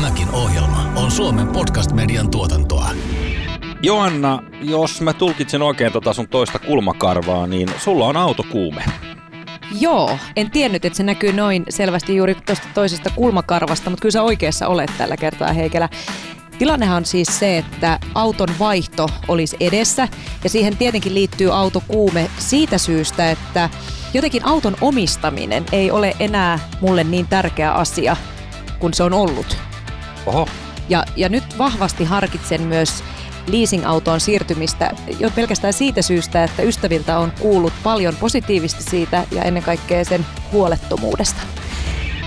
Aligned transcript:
Tämäkin 0.00 0.30
ohjelma 0.30 0.92
on 0.96 1.10
Suomen 1.10 1.48
podcast-median 1.48 2.30
tuotantoa. 2.30 2.90
Joanna, 3.82 4.42
jos 4.62 5.00
mä 5.00 5.12
tulkitsen 5.12 5.62
oikein 5.62 5.92
tota 5.92 6.12
sun 6.12 6.28
toista 6.28 6.58
kulmakarvaa, 6.58 7.46
niin 7.46 7.68
sulla 7.78 8.06
on 8.06 8.16
autokuume. 8.16 8.84
Joo, 9.80 10.18
en 10.36 10.50
tiennyt, 10.50 10.84
että 10.84 10.96
se 10.96 11.02
näkyy 11.02 11.32
noin 11.32 11.64
selvästi 11.68 12.16
juuri 12.16 12.34
tuosta 12.34 12.66
toisesta 12.74 13.10
kulmakarvasta, 13.10 13.90
mutta 13.90 14.02
kyllä 14.02 14.12
sä 14.12 14.22
oikeassa 14.22 14.68
olet 14.68 14.90
tällä 14.98 15.16
kertaa, 15.16 15.52
Heikelä. 15.52 15.88
Tilannehan 16.58 16.96
on 16.96 17.04
siis 17.04 17.38
se, 17.38 17.58
että 17.58 17.98
auton 18.14 18.48
vaihto 18.58 19.08
olisi 19.28 19.56
edessä 19.60 20.08
ja 20.44 20.50
siihen 20.50 20.76
tietenkin 20.76 21.14
liittyy 21.14 21.56
autokuume 21.56 22.30
siitä 22.38 22.78
syystä, 22.78 23.30
että 23.30 23.70
jotenkin 24.14 24.46
auton 24.46 24.76
omistaminen 24.80 25.66
ei 25.72 25.90
ole 25.90 26.16
enää 26.20 26.58
mulle 26.80 27.04
niin 27.04 27.26
tärkeä 27.26 27.72
asia 27.72 28.16
kuin 28.78 28.94
se 28.94 29.02
on 29.02 29.12
ollut. 29.12 29.69
Oho. 30.26 30.48
Ja, 30.88 31.04
ja 31.16 31.28
nyt 31.28 31.58
vahvasti 31.58 32.04
harkitsen 32.04 32.62
myös 32.62 33.04
leasing-autoon 33.46 34.20
siirtymistä 34.20 34.90
jo 35.20 35.30
pelkästään 35.30 35.72
siitä 35.72 36.02
syystä, 36.02 36.44
että 36.44 36.62
ystäviltä 36.62 37.18
on 37.18 37.32
kuullut 37.40 37.72
paljon 37.82 38.16
positiivista 38.16 38.82
siitä 38.90 39.24
ja 39.32 39.42
ennen 39.42 39.62
kaikkea 39.62 40.04
sen 40.04 40.26
huolettomuudesta. 40.52 41.40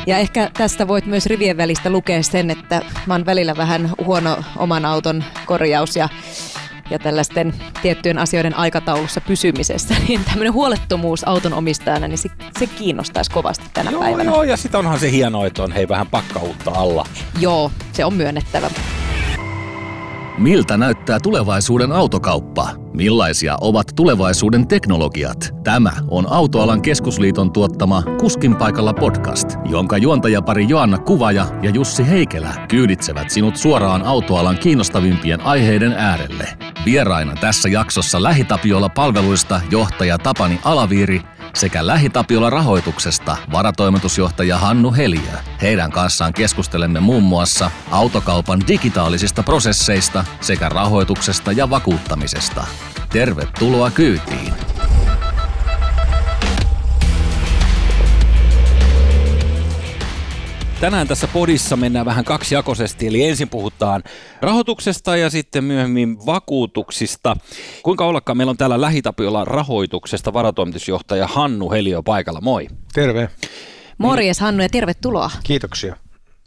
Ja 0.08 0.18
ehkä 0.18 0.50
tästä 0.54 0.88
voit 0.88 1.06
myös 1.06 1.26
rivien 1.26 1.58
välistä 1.58 1.90
lukea 1.90 2.24
sen, 2.24 2.50
että 2.50 2.82
mä 3.06 3.14
oon 3.14 3.26
välillä 3.26 3.56
vähän 3.58 3.92
huono 4.06 4.44
oman 4.58 4.86
auton 4.86 5.24
korjaus 5.46 5.96
ja 5.96 6.10
ja 6.90 7.00
tällaisten 7.00 7.54
tiettyjen 7.82 8.18
asioiden 8.18 8.58
aikataulussa 8.58 9.22
pysymisessä, 9.22 9.96
niin 10.08 10.26
tämmöinen 10.26 10.54
huolettomuus 10.54 11.28
auton 11.28 11.54
omistajana, 11.54 12.08
niin 12.08 12.18
se, 12.18 12.30
se 12.60 12.68
kiinnostaisi 12.68 13.32
kovasti 13.32 13.66
tänä 13.74 13.92
joo, 13.92 14.02
päivänä. 14.02 14.24
Joo, 14.24 14.44
ja 14.44 14.58
sitten 14.58 14.80
onhan 14.80 15.00
se 15.00 15.12
hienoa, 15.12 15.48
että 15.48 15.64
on 15.64 15.72
hei 15.72 15.88
vähän 15.88 16.08
pakkautta 16.08 16.72
alla. 16.72 17.06
Joo, 17.40 17.72
se 17.92 18.06
on 18.06 18.14
myönnettävä. 18.14 18.70
Miltä 20.38 20.78
näyttää 20.78 21.20
tulevaisuuden 21.20 21.92
autokauppa? 21.92 22.70
Millaisia 22.94 23.58
ovat 23.62 23.88
tulevaisuuden 23.96 24.68
teknologiat? 24.68 25.56
Tämä 25.64 25.92
on 26.08 26.30
Autoalan 26.30 26.82
keskusliiton 26.82 27.52
tuottama 27.52 28.04
Kuskin 28.20 28.56
paikalla 28.56 28.94
podcast, 28.94 29.48
jonka 29.70 29.98
juontajapari 29.98 30.66
Joanna 30.70 30.98
Kuvaja 30.98 31.46
ja 31.62 31.70
Jussi 31.70 32.08
Heikelä 32.08 32.54
kyyditsevät 32.70 33.30
sinut 33.30 33.56
suoraan 33.56 34.04
autoalan 34.04 34.58
kiinnostavimpien 34.58 35.42
aiheiden 35.42 35.92
äärelle. 35.92 36.48
Vieraina 36.86 37.36
tässä 37.42 37.70
jaksossa 37.70 38.24
Lähitapiola 38.24 38.90
palveluista 38.90 39.62
johtaja 39.72 40.18
Tapani 40.18 40.60
Alaviiri 40.64 41.22
sekä 41.56 41.88
Lähitapiola 41.88 42.50
rahoituksesta 42.50 43.38
varatoimitusjohtaja 43.52 44.58
Hannu 44.58 44.94
Heliö. 44.94 45.38
Heidän 45.62 45.92
kanssaan 45.92 46.34
keskustelemme 46.34 47.00
muun 47.00 47.24
muassa 47.24 47.72
autokaupan 47.92 48.62
digitaalisista 48.68 49.44
prosesseista 49.44 50.26
sekä 50.42 50.70
rahoituksesta 50.70 51.52
ja 51.52 51.70
vakuuttamisesta. 51.70 52.66
Tervetuloa 53.10 53.92
kyytiin! 53.92 54.73
Tänään 60.84 61.08
tässä 61.08 61.28
podissa 61.28 61.76
mennään 61.76 62.06
vähän 62.06 62.26
kaksijakoisesti, 62.26 63.08
eli 63.08 63.24
ensin 63.24 63.50
puhutaan 63.50 64.04
rahoituksesta 64.42 65.18
ja 65.18 65.30
sitten 65.30 65.64
myöhemmin 65.64 66.26
vakuutuksista. 66.26 67.38
Kuinka 67.84 68.06
ollakaan 68.06 68.38
meillä 68.38 68.52
on 68.52 68.58
täällä 68.58 68.82
Lähitapiola 68.82 69.46
rahoituksesta 69.46 70.34
varatoimitusjohtaja 70.34 71.28
Hannu 71.28 71.72
Helio 71.72 72.04
paikalla. 72.04 72.42
Moi. 72.42 72.68
Terve. 72.94 73.30
Morjes 73.98 74.40
Hannu 74.40 74.64
ja 74.64 74.70
tervetuloa. 74.70 75.32
Kiitoksia. 75.44 75.96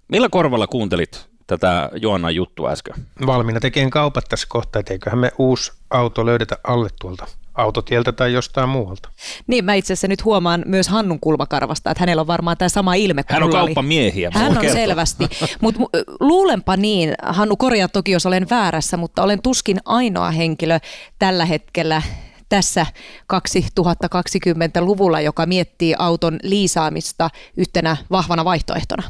Millä 0.08 0.28
korvalla 0.28 0.66
kuuntelit 0.66 1.28
tätä 1.46 1.90
Joannan 2.02 2.34
juttua 2.34 2.70
äsken? 2.70 2.94
Valmiina 3.26 3.60
tekemään 3.60 3.90
kaupat 3.90 4.24
tässä 4.28 4.46
kohtaa, 4.50 4.80
että 4.80 4.94
eiköhän 4.94 5.18
me 5.18 5.30
uusi 5.38 5.72
auto 5.90 6.26
löydetä 6.26 6.58
alle 6.64 6.88
tuolta 7.00 7.26
autotieltä 7.56 8.12
tai 8.12 8.32
jostain 8.32 8.68
muualta. 8.68 9.08
Niin, 9.46 9.64
mä 9.64 9.74
itse 9.74 9.92
asiassa 9.92 10.08
nyt 10.08 10.24
huomaan 10.24 10.62
myös 10.66 10.88
Hannun 10.88 11.20
kulmakarvasta, 11.20 11.90
että 11.90 12.02
hänellä 12.02 12.20
on 12.20 12.26
varmaan 12.26 12.56
tämä 12.56 12.68
sama 12.68 12.94
ilme. 12.94 13.24
Hän 13.28 13.42
on 13.42 13.50
kauppamiehiä. 13.50 14.30
Hän 14.34 14.50
on 14.50 14.58
kertoa. 14.58 14.72
selvästi, 14.72 15.24
mutta 15.60 15.80
luulenpa 16.20 16.76
niin, 16.76 17.14
Hannu 17.22 17.56
korjaa 17.56 17.88
toki, 17.88 18.12
jos 18.12 18.26
olen 18.26 18.50
väärässä, 18.50 18.96
mutta 18.96 19.22
olen 19.22 19.42
tuskin 19.42 19.78
ainoa 19.84 20.30
henkilö 20.30 20.78
tällä 21.18 21.44
hetkellä 21.44 22.02
tässä 22.48 22.86
2020-luvulla, 23.32 25.20
joka 25.20 25.46
miettii 25.46 25.94
auton 25.98 26.38
liisaamista 26.42 27.30
yhtenä 27.56 27.96
vahvana 28.10 28.44
vaihtoehtona. 28.44 29.02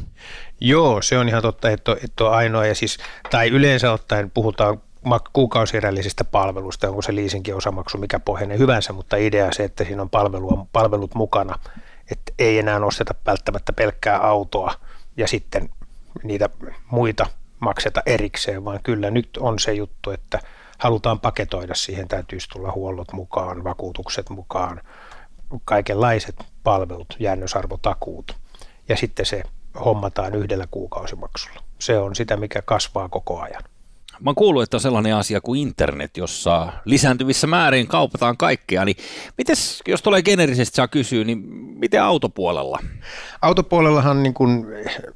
Joo, 0.61 1.01
se 1.01 1.17
on 1.17 1.29
ihan 1.29 1.41
totta, 1.41 1.69
että 1.69 1.95
että 2.03 2.25
on 2.25 2.33
ainoa. 2.33 2.65
Ja 2.65 2.75
siis, 2.75 2.97
tai 3.29 3.47
yleensä 3.47 3.91
ottaen 3.91 4.31
puhutaan 4.31 4.81
kuukausierällisistä 5.33 6.23
palveluista, 6.23 6.89
onko 6.89 7.01
se 7.01 7.15
leasingin 7.15 7.55
osamaksu 7.55 7.97
mikä 7.97 8.19
pohjainen 8.19 8.59
hyvänsä, 8.59 8.93
mutta 8.93 9.17
idea 9.17 9.51
se, 9.51 9.63
että 9.63 9.83
siinä 9.83 10.01
on 10.01 10.09
palvelua, 10.09 10.65
palvelut 10.71 11.15
mukana, 11.15 11.59
että 12.11 12.33
ei 12.39 12.59
enää 12.59 12.85
osteta 12.85 13.15
välttämättä 13.25 13.73
pelkkää 13.73 14.17
autoa 14.17 14.73
ja 15.17 15.27
sitten 15.27 15.69
niitä 16.23 16.49
muita 16.91 17.25
makseta 17.59 18.01
erikseen, 18.05 18.65
vaan 18.65 18.79
kyllä 18.83 19.11
nyt 19.11 19.29
on 19.39 19.59
se 19.59 19.73
juttu, 19.73 20.11
että 20.11 20.39
halutaan 20.77 21.19
paketoida, 21.19 21.75
siihen 21.75 22.07
täytyisi 22.07 22.49
tulla 22.49 22.71
huollot 22.71 23.13
mukaan, 23.13 23.63
vakuutukset 23.63 24.29
mukaan, 24.29 24.81
kaikenlaiset 25.65 26.35
palvelut, 26.63 27.15
jäännösarvotakuut 27.19 28.35
ja 28.89 28.97
sitten 28.97 29.25
se 29.25 29.43
hommataan 29.85 30.35
yhdellä 30.35 30.67
kuukausimaksulla. 30.71 31.61
Se 31.79 31.97
on 31.97 32.15
sitä, 32.15 32.37
mikä 32.37 32.61
kasvaa 32.61 33.09
koko 33.09 33.41
ajan. 33.41 33.63
Mä 34.19 34.29
oon 34.29 34.35
kuullut, 34.35 34.63
että 34.63 34.77
on 34.77 34.81
sellainen 34.81 35.15
asia 35.15 35.41
kuin 35.41 35.61
internet, 35.61 36.17
jossa 36.17 36.73
lisääntyvissä 36.85 37.47
määrin 37.47 37.87
kaupataan 37.87 38.37
kaikkea. 38.37 38.85
Niin 38.85 38.97
mites, 39.37 39.83
jos 39.87 40.01
tulee 40.01 40.21
generisesti 40.21 40.75
saa 40.75 40.87
kysyä, 40.87 41.23
niin 41.23 41.37
miten 41.79 42.03
autopuolella? 42.03 42.79
Autopuolellahan 43.41 44.23
niin 44.23 44.33
kun 44.33 44.67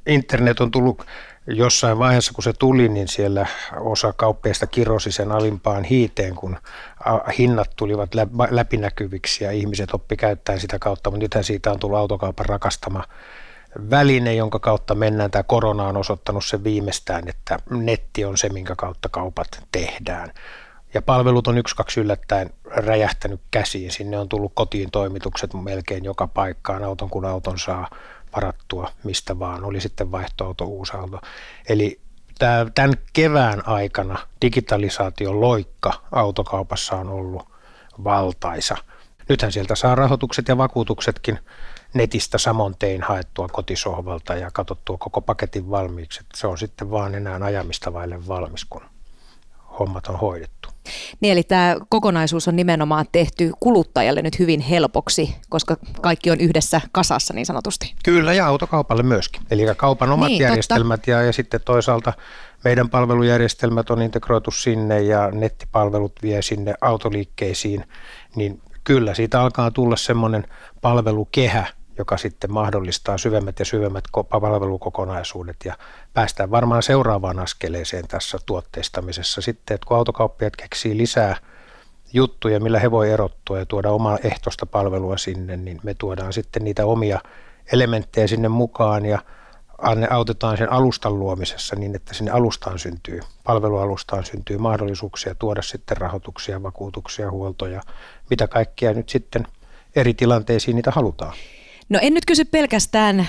internet 0.06 0.60
on 0.60 0.70
tullut 0.70 1.06
jossain 1.46 1.98
vaiheessa, 1.98 2.32
kun 2.32 2.44
se 2.44 2.52
tuli, 2.52 2.88
niin 2.88 3.08
siellä 3.08 3.46
osa 3.80 4.12
kauppiaista 4.12 4.66
kirosi 4.66 5.12
sen 5.12 5.32
alimpaan 5.32 5.84
hiiteen, 5.84 6.34
kun 6.34 6.56
hinnat 7.38 7.70
tulivat 7.76 8.10
läpinäkyviksi 8.50 9.44
ja 9.44 9.50
ihmiset 9.50 9.94
oppi 9.94 10.16
käyttämään 10.16 10.60
sitä 10.60 10.78
kautta, 10.78 11.10
mutta 11.10 11.24
nythän 11.24 11.44
siitä 11.44 11.70
on 11.70 11.78
tullut 11.78 11.98
autokaupan 11.98 12.46
rakastama 12.46 13.04
väline, 13.90 14.34
jonka 14.34 14.58
kautta 14.58 14.94
mennään. 14.94 15.30
Tämä 15.30 15.42
korona 15.42 15.84
on 15.84 15.96
osoittanut 15.96 16.44
sen 16.44 16.64
viimeistään, 16.64 17.28
että 17.28 17.58
netti 17.70 18.24
on 18.24 18.38
se, 18.38 18.48
minkä 18.48 18.74
kautta 18.76 19.08
kaupat 19.08 19.48
tehdään. 19.72 20.32
Ja 20.94 21.02
palvelut 21.02 21.46
on 21.46 21.58
yksi 21.58 21.76
kaksi 21.76 22.00
yllättäen 22.00 22.50
räjähtänyt 22.64 23.40
käsiin. 23.50 23.92
Sinne 23.92 24.18
on 24.18 24.28
tullut 24.28 24.52
kotiin 24.54 24.90
toimitukset 24.90 25.54
melkein 25.54 26.04
joka 26.04 26.26
paikkaan, 26.26 26.84
auton 26.84 27.10
kun 27.10 27.24
auton 27.24 27.58
saa 27.58 27.90
varattua 28.36 28.90
mistä 29.04 29.38
vaan, 29.38 29.64
oli 29.64 29.80
sitten 29.80 30.12
vaihtoauto, 30.12 30.64
uusi 30.64 30.92
auto. 30.96 31.20
Eli 31.68 32.00
tämän 32.74 32.94
kevään 33.12 33.68
aikana 33.68 34.18
digitalisaation 34.42 35.40
loikka 35.40 35.92
autokaupassa 36.12 36.96
on 36.96 37.08
ollut 37.08 37.48
valtaisa. 38.04 38.76
Nythän 39.28 39.52
sieltä 39.52 39.74
saa 39.74 39.94
rahoitukset 39.94 40.48
ja 40.48 40.58
vakuutuksetkin 40.58 41.38
netistä 41.94 42.38
samoin 42.38 42.74
tein 42.78 43.02
haettua 43.02 43.48
kotisohvalta 43.48 44.34
ja 44.34 44.50
katsottua 44.50 44.96
koko 44.98 45.20
paketin 45.20 45.70
valmiiksi. 45.70 46.20
Että 46.20 46.38
se 46.38 46.46
on 46.46 46.58
sitten 46.58 46.90
vaan 46.90 47.14
enää 47.14 47.38
ajamista 47.42 47.92
vaille 47.92 48.28
valmis, 48.28 48.64
kun 48.64 48.82
hommat 49.78 50.06
on 50.06 50.18
hoidettu. 50.18 50.68
Niin, 51.20 51.32
eli 51.32 51.42
tämä 51.42 51.76
kokonaisuus 51.88 52.48
on 52.48 52.56
nimenomaan 52.56 53.06
tehty 53.12 53.52
kuluttajalle 53.60 54.22
nyt 54.22 54.38
hyvin 54.38 54.60
helpoksi, 54.60 55.36
koska 55.48 55.76
kaikki 56.00 56.30
on 56.30 56.40
yhdessä 56.40 56.80
kasassa 56.92 57.34
niin 57.34 57.46
sanotusti. 57.46 57.94
Kyllä, 58.04 58.32
ja 58.32 58.46
autokaupalle 58.46 59.02
myöskin. 59.02 59.42
Eli 59.50 59.62
kaupan 59.76 60.10
omat 60.10 60.28
niin, 60.28 60.42
järjestelmät 60.42 61.06
ja, 61.06 61.22
ja 61.22 61.32
sitten 61.32 61.60
toisaalta 61.64 62.12
meidän 62.64 62.90
palvelujärjestelmät 62.90 63.90
on 63.90 64.02
integroitu 64.02 64.50
sinne 64.50 65.00
ja 65.00 65.30
nettipalvelut 65.30 66.12
vie 66.22 66.42
sinne 66.42 66.74
autoliikkeisiin, 66.80 67.84
niin 68.36 68.60
kyllä 68.84 69.14
siitä 69.14 69.40
alkaa 69.40 69.70
tulla 69.70 69.96
semmoinen 69.96 70.46
palvelukehä, 70.80 71.66
joka 72.02 72.16
sitten 72.16 72.52
mahdollistaa 72.52 73.18
syvemmät 73.18 73.58
ja 73.58 73.64
syvemmät 73.64 74.04
palvelukokonaisuudet 74.30 75.56
ja 75.64 75.76
päästään 76.14 76.50
varmaan 76.50 76.82
seuraavaan 76.82 77.38
askeleeseen 77.38 78.08
tässä 78.08 78.38
tuotteistamisessa 78.46 79.40
sitten, 79.40 79.74
että 79.74 79.86
kun 79.86 79.96
autokauppiat 79.96 80.56
keksii 80.56 80.96
lisää 80.96 81.36
juttuja, 82.12 82.60
millä 82.60 82.80
he 82.80 82.90
voi 82.90 83.10
erottua 83.10 83.58
ja 83.58 83.66
tuoda 83.66 83.90
omaa 83.90 84.18
ehtoista 84.24 84.66
palvelua 84.66 85.16
sinne, 85.16 85.56
niin 85.56 85.80
me 85.82 85.94
tuodaan 85.94 86.32
sitten 86.32 86.64
niitä 86.64 86.86
omia 86.86 87.20
elementtejä 87.72 88.26
sinne 88.26 88.48
mukaan 88.48 89.04
ja 89.04 89.18
autetaan 90.10 90.56
sen 90.56 90.72
alustan 90.72 91.18
luomisessa 91.18 91.76
niin, 91.76 91.96
että 91.96 92.14
sinne 92.14 92.30
alustaan 92.30 92.78
syntyy, 92.78 93.20
palvelualustaan 93.44 94.24
syntyy 94.24 94.58
mahdollisuuksia 94.58 95.34
tuoda 95.34 95.62
sitten 95.62 95.96
rahoituksia, 95.96 96.62
vakuutuksia, 96.62 97.30
huoltoja, 97.30 97.82
mitä 98.30 98.48
kaikkea 98.48 98.92
nyt 98.92 99.08
sitten 99.08 99.46
eri 99.96 100.14
tilanteisiin 100.14 100.74
niitä 100.74 100.90
halutaan. 100.90 101.34
No 101.88 101.98
en 102.02 102.14
nyt 102.14 102.26
kysy 102.26 102.44
pelkästään 102.44 103.28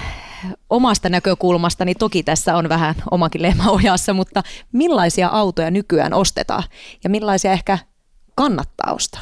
omasta 0.70 1.10
näkökulmastani, 1.10 1.96
toki 1.96 2.24
tässä 2.24 2.56
on 2.56 2.70
vähän 2.70 2.96
omakin 3.12 3.42
lehmä 3.42 3.70
ojassa, 3.70 4.14
mutta 4.14 4.44
millaisia 4.72 5.28
autoja 5.28 5.72
nykyään 5.72 6.14
ostetaan 6.14 6.64
ja 7.04 7.10
millaisia 7.10 7.52
ehkä 7.52 7.78
kannattaa 8.36 8.94
ostaa? 8.94 9.22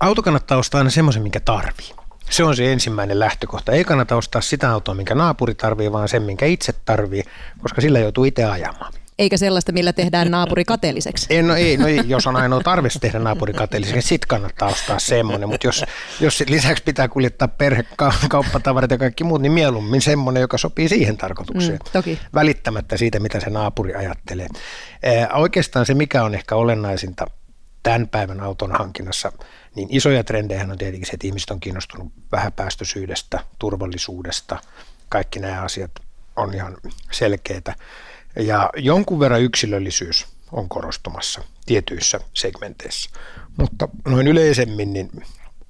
Auto 0.00 0.22
kannattaa 0.22 0.58
ostaa 0.58 0.78
aina 0.78 0.90
semmoisen, 0.90 1.22
minkä 1.22 1.40
tarvii. 1.40 1.90
Se 2.30 2.44
on 2.44 2.56
se 2.56 2.72
ensimmäinen 2.72 3.18
lähtökohta. 3.18 3.72
Ei 3.72 3.84
kannata 3.84 4.16
ostaa 4.16 4.40
sitä 4.40 4.72
autoa, 4.72 4.94
minkä 4.94 5.14
naapuri 5.14 5.54
tarvii, 5.54 5.92
vaan 5.92 6.08
sen, 6.08 6.22
minkä 6.22 6.46
itse 6.46 6.72
tarvii, 6.84 7.22
koska 7.62 7.80
sillä 7.80 7.98
joutuu 7.98 8.24
itse 8.24 8.44
ajamaan. 8.44 8.92
Eikä 9.18 9.36
sellaista, 9.36 9.72
millä 9.72 9.92
tehdään 9.92 10.30
naapuri 10.30 10.64
kateelliseksi. 10.64 11.26
Ei, 11.30 11.42
no 11.42 11.54
ei, 11.54 11.76
no 11.76 11.86
ei, 11.86 12.00
jos 12.06 12.26
on 12.26 12.36
ainoa 12.36 12.60
tarve 12.60 12.88
tehdä 13.00 13.18
naapuri 13.18 13.52
kateelliseksi, 13.52 13.96
niin 13.96 14.08
sitten 14.08 14.28
kannattaa 14.28 14.68
ostaa 14.68 14.98
semmoinen. 14.98 15.48
Mutta 15.48 15.66
jos, 15.66 15.84
jos 16.20 16.44
lisäksi 16.48 16.84
pitää 16.84 17.08
kuljettaa 17.08 17.48
perhekauppatavarat 17.48 18.90
ja 18.90 18.98
kaikki 18.98 19.24
muut, 19.24 19.42
niin 19.42 19.52
mieluummin 19.52 20.02
semmoinen, 20.02 20.40
joka 20.40 20.58
sopii 20.58 20.88
siihen 20.88 21.16
tarkoitukseen. 21.16 21.78
Mm, 21.84 21.92
toki. 21.92 22.18
Välittämättä 22.34 22.96
siitä, 22.96 23.20
mitä 23.20 23.40
se 23.40 23.50
naapuri 23.50 23.94
ajattelee. 23.94 24.46
Ee, 25.02 25.28
oikeastaan 25.32 25.86
se, 25.86 25.94
mikä 25.94 26.24
on 26.24 26.34
ehkä 26.34 26.56
olennaisinta 26.56 27.26
tämän 27.82 28.08
päivän 28.08 28.40
auton 28.40 28.72
hankinnassa, 28.72 29.32
niin 29.74 29.88
isoja 29.90 30.24
trendejä 30.24 30.66
on 30.70 30.78
tietenkin 30.78 31.06
se, 31.06 31.12
että 31.12 31.26
ihmiset 31.26 31.50
on 31.50 31.60
kiinnostunut 31.60 32.12
vähäpäästöisyydestä, 32.32 33.40
turvallisuudesta. 33.58 34.58
Kaikki 35.08 35.38
nämä 35.38 35.62
asiat 35.62 35.90
on 36.36 36.54
ihan 36.54 36.76
selkeitä. 37.12 37.74
Ja 38.36 38.70
jonkun 38.76 39.20
verran 39.20 39.42
yksilöllisyys 39.42 40.26
on 40.52 40.68
korostumassa 40.68 41.40
tietyissä 41.66 42.20
segmenteissä. 42.34 43.10
Mutta 43.56 43.88
noin 44.04 44.26
yleisemmin 44.26 44.92
niin 44.92 45.10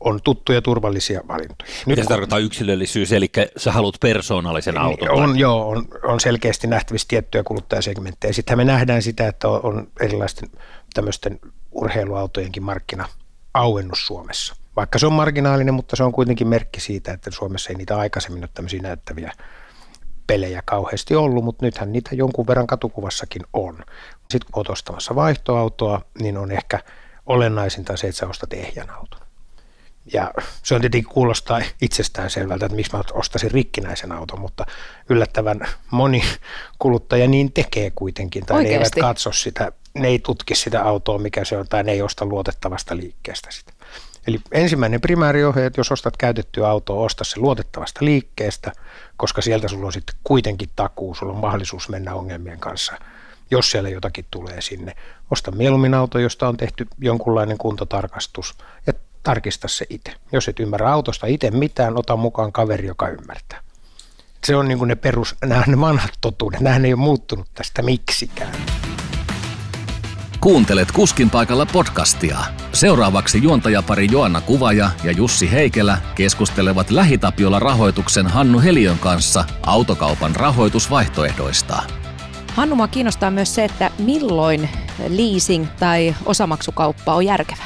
on 0.00 0.20
tuttuja 0.24 0.62
turvallisia 0.62 1.20
valintoja. 1.28 1.70
Nyt 1.70 1.86
Mitä 1.86 2.02
se 2.02 2.08
tarkoittaa 2.08 2.38
yksilöllisyys, 2.38 3.12
eli 3.12 3.30
sä 3.56 3.72
haluat 3.72 3.94
persoonallisen 4.00 4.78
auton? 4.78 5.10
On, 5.10 5.38
joo, 5.38 5.68
on, 5.68 5.88
on 6.02 6.20
selkeästi 6.20 6.66
nähtävissä 6.66 7.08
tiettyjä 7.08 7.44
kuluttajasegmenttejä. 7.44 8.32
Sittenhän 8.32 8.66
me 8.66 8.72
nähdään 8.72 9.02
sitä, 9.02 9.28
että 9.28 9.48
on 9.48 9.88
erilaisten 10.00 10.50
tämmöisten 10.94 11.40
urheiluautojenkin 11.72 12.62
markkina 12.62 13.08
auennus 13.54 14.06
Suomessa. 14.06 14.56
Vaikka 14.76 14.98
se 14.98 15.06
on 15.06 15.12
marginaalinen, 15.12 15.74
mutta 15.74 15.96
se 15.96 16.04
on 16.04 16.12
kuitenkin 16.12 16.48
merkki 16.48 16.80
siitä, 16.80 17.12
että 17.12 17.30
Suomessa 17.30 17.70
ei 17.70 17.76
niitä 17.76 17.98
aikaisemmin 17.98 18.42
ole 18.42 18.50
tämmöisiä 18.54 18.82
näyttäviä 18.82 19.32
pelejä 20.26 20.62
kauheasti 20.64 21.14
ollut, 21.14 21.44
mutta 21.44 21.66
nythän 21.66 21.92
niitä 21.92 22.10
jonkun 22.14 22.46
verran 22.46 22.66
katukuvassakin 22.66 23.42
on. 23.52 23.78
Sitten 24.30 24.52
kun 24.52 24.60
olet 24.60 24.70
ostamassa 24.70 25.14
vaihtoautoa, 25.14 26.00
niin 26.18 26.38
on 26.38 26.52
ehkä 26.52 26.80
olennaisinta 27.26 27.96
se, 27.96 28.06
että 28.06 28.18
sä 28.18 28.28
ostat 28.28 28.52
ehjän 28.52 28.90
auton. 28.90 29.20
Ja 30.12 30.34
se 30.62 30.74
on 30.74 30.80
tietenkin 30.80 31.10
kuulostaa 31.10 31.60
itsestään 31.82 32.30
selvältä, 32.30 32.66
että 32.66 32.76
miksi 32.76 32.96
mä 32.96 33.02
ostaisin 33.12 33.50
rikkinäisen 33.50 34.12
auton, 34.12 34.40
mutta 34.40 34.66
yllättävän 35.08 35.60
moni 35.90 36.22
kuluttaja 36.78 37.28
niin 37.28 37.52
tekee 37.52 37.90
kuitenkin, 37.94 38.46
tai 38.46 38.56
Oikeasti? 38.56 38.74
ne 38.74 38.76
eivät 38.76 39.08
katso 39.08 39.32
sitä, 39.32 39.72
ne 39.94 40.08
ei 40.08 40.18
tutki 40.18 40.54
sitä 40.54 40.82
autoa, 40.82 41.18
mikä 41.18 41.44
se 41.44 41.56
on, 41.56 41.68
tai 41.68 41.84
ne 41.84 41.92
ei 41.92 42.02
osta 42.02 42.24
luotettavasta 42.24 42.96
liikkeestä 42.96 43.50
sitä. 43.50 43.72
Eli 44.26 44.40
ensimmäinen 44.52 45.00
primääriohje, 45.00 45.66
että 45.66 45.80
jos 45.80 45.92
ostat 45.92 46.16
käytettyä 46.16 46.68
autoa, 46.68 47.04
osta 47.04 47.24
se 47.24 47.40
luotettavasta 47.40 48.04
liikkeestä, 48.04 48.72
koska 49.16 49.42
sieltä 49.42 49.68
sulla 49.68 49.86
on 49.86 49.92
sitten 49.92 50.16
kuitenkin 50.24 50.68
takuu, 50.76 51.14
sulla 51.14 51.32
on 51.32 51.38
mahdollisuus 51.38 51.88
mennä 51.88 52.14
ongelmien 52.14 52.60
kanssa, 52.60 52.92
jos 53.50 53.70
siellä 53.70 53.88
jotakin 53.88 54.24
tulee 54.30 54.60
sinne. 54.60 54.94
Osta 55.30 55.50
mieluummin 55.50 55.94
auto, 55.94 56.18
josta 56.18 56.48
on 56.48 56.56
tehty 56.56 56.86
jonkunlainen 56.98 57.58
kuntotarkastus 57.58 58.54
ja 58.86 58.92
tarkista 59.22 59.68
se 59.68 59.86
itse. 59.90 60.14
Jos 60.32 60.48
et 60.48 60.60
ymmärrä 60.60 60.92
autosta 60.92 61.26
itse 61.26 61.50
mitään, 61.50 61.98
ota 61.98 62.16
mukaan 62.16 62.52
kaveri, 62.52 62.86
joka 62.86 63.08
ymmärtää. 63.08 63.60
Se 64.44 64.56
on 64.56 64.68
niin 64.68 64.78
kuin 64.78 64.88
ne 64.88 64.94
perus, 64.94 65.34
nämä 65.44 65.64
ne 65.66 65.80
vanhat 65.80 66.10
totuudet, 66.20 66.60
nämä 66.60 66.76
ei 66.76 66.92
ole 66.92 67.00
muuttunut 67.00 67.46
tästä 67.54 67.82
miksikään. 67.82 68.52
Kuuntelet 70.46 70.92
Kuskin 70.92 71.30
paikalla 71.30 71.66
podcastia. 71.66 72.38
Seuraavaksi 72.72 73.42
juontajapari 73.42 74.08
Joanna 74.10 74.40
Kuvaja 74.40 74.90
ja 75.04 75.12
Jussi 75.12 75.52
Heikelä 75.52 75.98
keskustelevat 76.14 76.90
Lähitapiola 76.90 77.58
rahoituksen 77.58 78.26
Hannu 78.26 78.60
Heliön 78.60 78.98
kanssa 78.98 79.44
autokaupan 79.62 80.36
rahoitusvaihtoehdoista. 80.36 81.82
Hannu, 82.54 82.88
kiinnostaa 82.90 83.30
myös 83.30 83.54
se, 83.54 83.64
että 83.64 83.90
milloin 83.98 84.68
leasing 85.08 85.66
tai 85.78 86.14
osamaksukauppa 86.26 87.14
on 87.14 87.26
järkevä. 87.26 87.64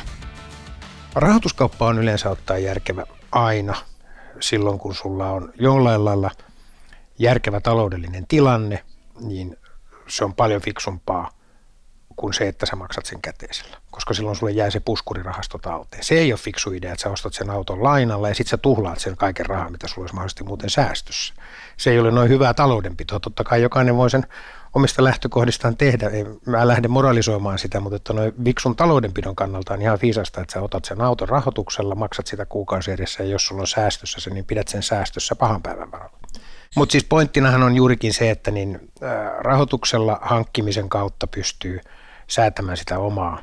Rahoituskauppa 1.14 1.86
on 1.86 1.98
yleensä 1.98 2.30
ottaa 2.30 2.58
järkevä 2.58 3.06
aina 3.32 3.74
silloin, 4.40 4.78
kun 4.78 4.94
sulla 4.94 5.30
on 5.30 5.52
jollain 5.58 6.04
lailla 6.04 6.30
järkevä 7.18 7.60
taloudellinen 7.60 8.26
tilanne, 8.26 8.84
niin 9.20 9.56
se 10.08 10.24
on 10.24 10.34
paljon 10.34 10.60
fiksumpaa 10.60 11.39
kuin 12.20 12.34
se, 12.34 12.48
että 12.48 12.66
sä 12.66 12.76
maksat 12.76 13.06
sen 13.06 13.22
käteisellä, 13.22 13.76
koska 13.90 14.14
silloin 14.14 14.36
sulle 14.36 14.52
jää 14.52 14.70
se 14.70 14.80
puskurirahasto 14.80 15.58
talteen. 15.58 16.04
Se 16.04 16.14
ei 16.14 16.32
ole 16.32 16.38
fiksu 16.38 16.72
idea, 16.72 16.92
että 16.92 17.02
sä 17.02 17.10
ostat 17.10 17.34
sen 17.34 17.50
auton 17.50 17.82
lainalla 17.82 18.28
ja 18.28 18.34
sitten 18.34 18.50
sä 18.50 18.56
tuhlaat 18.56 18.98
sen 18.98 19.16
kaiken 19.16 19.46
rahan, 19.46 19.72
mitä 19.72 19.88
sulla 19.88 20.02
olisi 20.02 20.14
mahdollisesti 20.14 20.44
muuten 20.44 20.70
säästössä. 20.70 21.34
Se 21.76 21.90
ei 21.90 21.98
ole 21.98 22.10
noin 22.10 22.28
hyvää 22.28 22.54
taloudenpitoa. 22.54 23.20
Totta 23.20 23.44
kai 23.44 23.62
jokainen 23.62 23.96
voi 23.96 24.10
sen 24.10 24.26
omista 24.74 25.04
lähtökohdistaan 25.04 25.76
tehdä. 25.76 26.10
Mä 26.46 26.68
lähden 26.68 26.90
moralisoimaan 26.90 27.58
sitä, 27.58 27.80
mutta 27.80 27.96
että 27.96 28.12
noin 28.12 28.32
viksun 28.44 28.76
taloudenpidon 28.76 29.36
kannalta 29.36 29.74
on 29.74 29.82
ihan 29.82 29.98
viisasta, 30.02 30.40
että 30.40 30.52
sä 30.52 30.60
otat 30.60 30.84
sen 30.84 31.00
auton 31.00 31.28
rahoituksella, 31.28 31.94
maksat 31.94 32.26
sitä 32.26 32.46
kuukausi 32.46 32.90
edessä 32.90 33.22
ja 33.22 33.28
jos 33.28 33.46
sulla 33.46 33.60
on 33.60 33.66
säästössä 33.66 34.20
se, 34.20 34.30
niin 34.30 34.44
pidät 34.44 34.68
sen 34.68 34.82
säästössä 34.82 35.36
pahan 35.36 35.62
päivän 35.62 35.92
varalla. 35.92 36.18
Mutta 36.76 36.92
siis 36.92 37.04
pointtinahan 37.04 37.62
on 37.62 37.76
juurikin 37.76 38.14
se, 38.14 38.30
että 38.30 38.50
niin, 38.50 38.92
äh, 39.02 39.10
rahoituksella 39.38 40.18
hankkimisen 40.22 40.88
kautta 40.88 41.26
pystyy 41.26 41.80
säätämään 42.30 42.76
sitä 42.76 42.98
omaa 42.98 43.42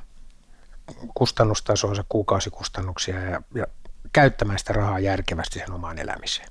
kustannustasoonsa, 1.16 2.04
kuukausikustannuksia 2.10 3.20
ja, 3.20 3.42
ja 3.56 3.68
käyttämään 4.14 4.60
sitä 4.60 4.74
rahaa 4.74 5.00
järkevästi 5.00 5.60
sen 5.60 5.72
omaan 5.72 6.00
elämiseen 6.00 6.50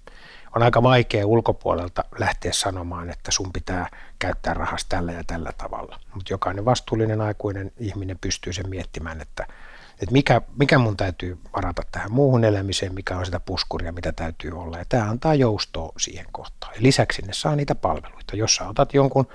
on 0.57 0.63
aika 0.63 0.83
vaikea 0.83 1.27
ulkopuolelta 1.27 2.05
lähteä 2.19 2.53
sanomaan, 2.53 3.11
että 3.11 3.31
sun 3.31 3.53
pitää 3.53 3.89
käyttää 4.19 4.55
rahasta 4.55 4.89
tällä 4.89 5.13
ja 5.13 5.25
tällä 5.27 5.53
tavalla. 5.59 6.01
Mutta 6.15 6.33
jokainen 6.33 6.65
vastuullinen 6.65 7.21
aikuinen 7.21 7.73
ihminen 7.79 8.19
pystyy 8.21 8.53
sen 8.53 8.69
miettimään, 8.69 9.21
että, 9.21 9.47
että 9.93 10.13
mikä, 10.13 10.41
mikä 10.59 10.79
mun 10.79 10.97
täytyy 10.97 11.39
varata 11.57 11.83
tähän 11.93 12.13
muuhun 12.13 12.45
elämiseen, 12.45 12.95
mikä 12.95 13.17
on 13.17 13.27
sitä 13.27 13.41
puskuria, 13.41 13.93
mitä 13.93 14.13
täytyy 14.13 14.51
olla. 14.51 14.79
Ja 14.79 14.85
tämä 14.89 15.11
antaa 15.11 15.35
joustoa 15.35 15.93
siihen 15.99 16.27
kohtaan. 16.33 16.75
Ja 16.75 16.83
lisäksi 16.83 17.23
ne 17.23 17.33
saa 17.33 17.57
niitä 17.57 17.75
palveluita. 17.75 18.37
Jos 18.37 18.57
sä 18.57 18.69
otat 18.69 18.95
jonkun 18.95 19.29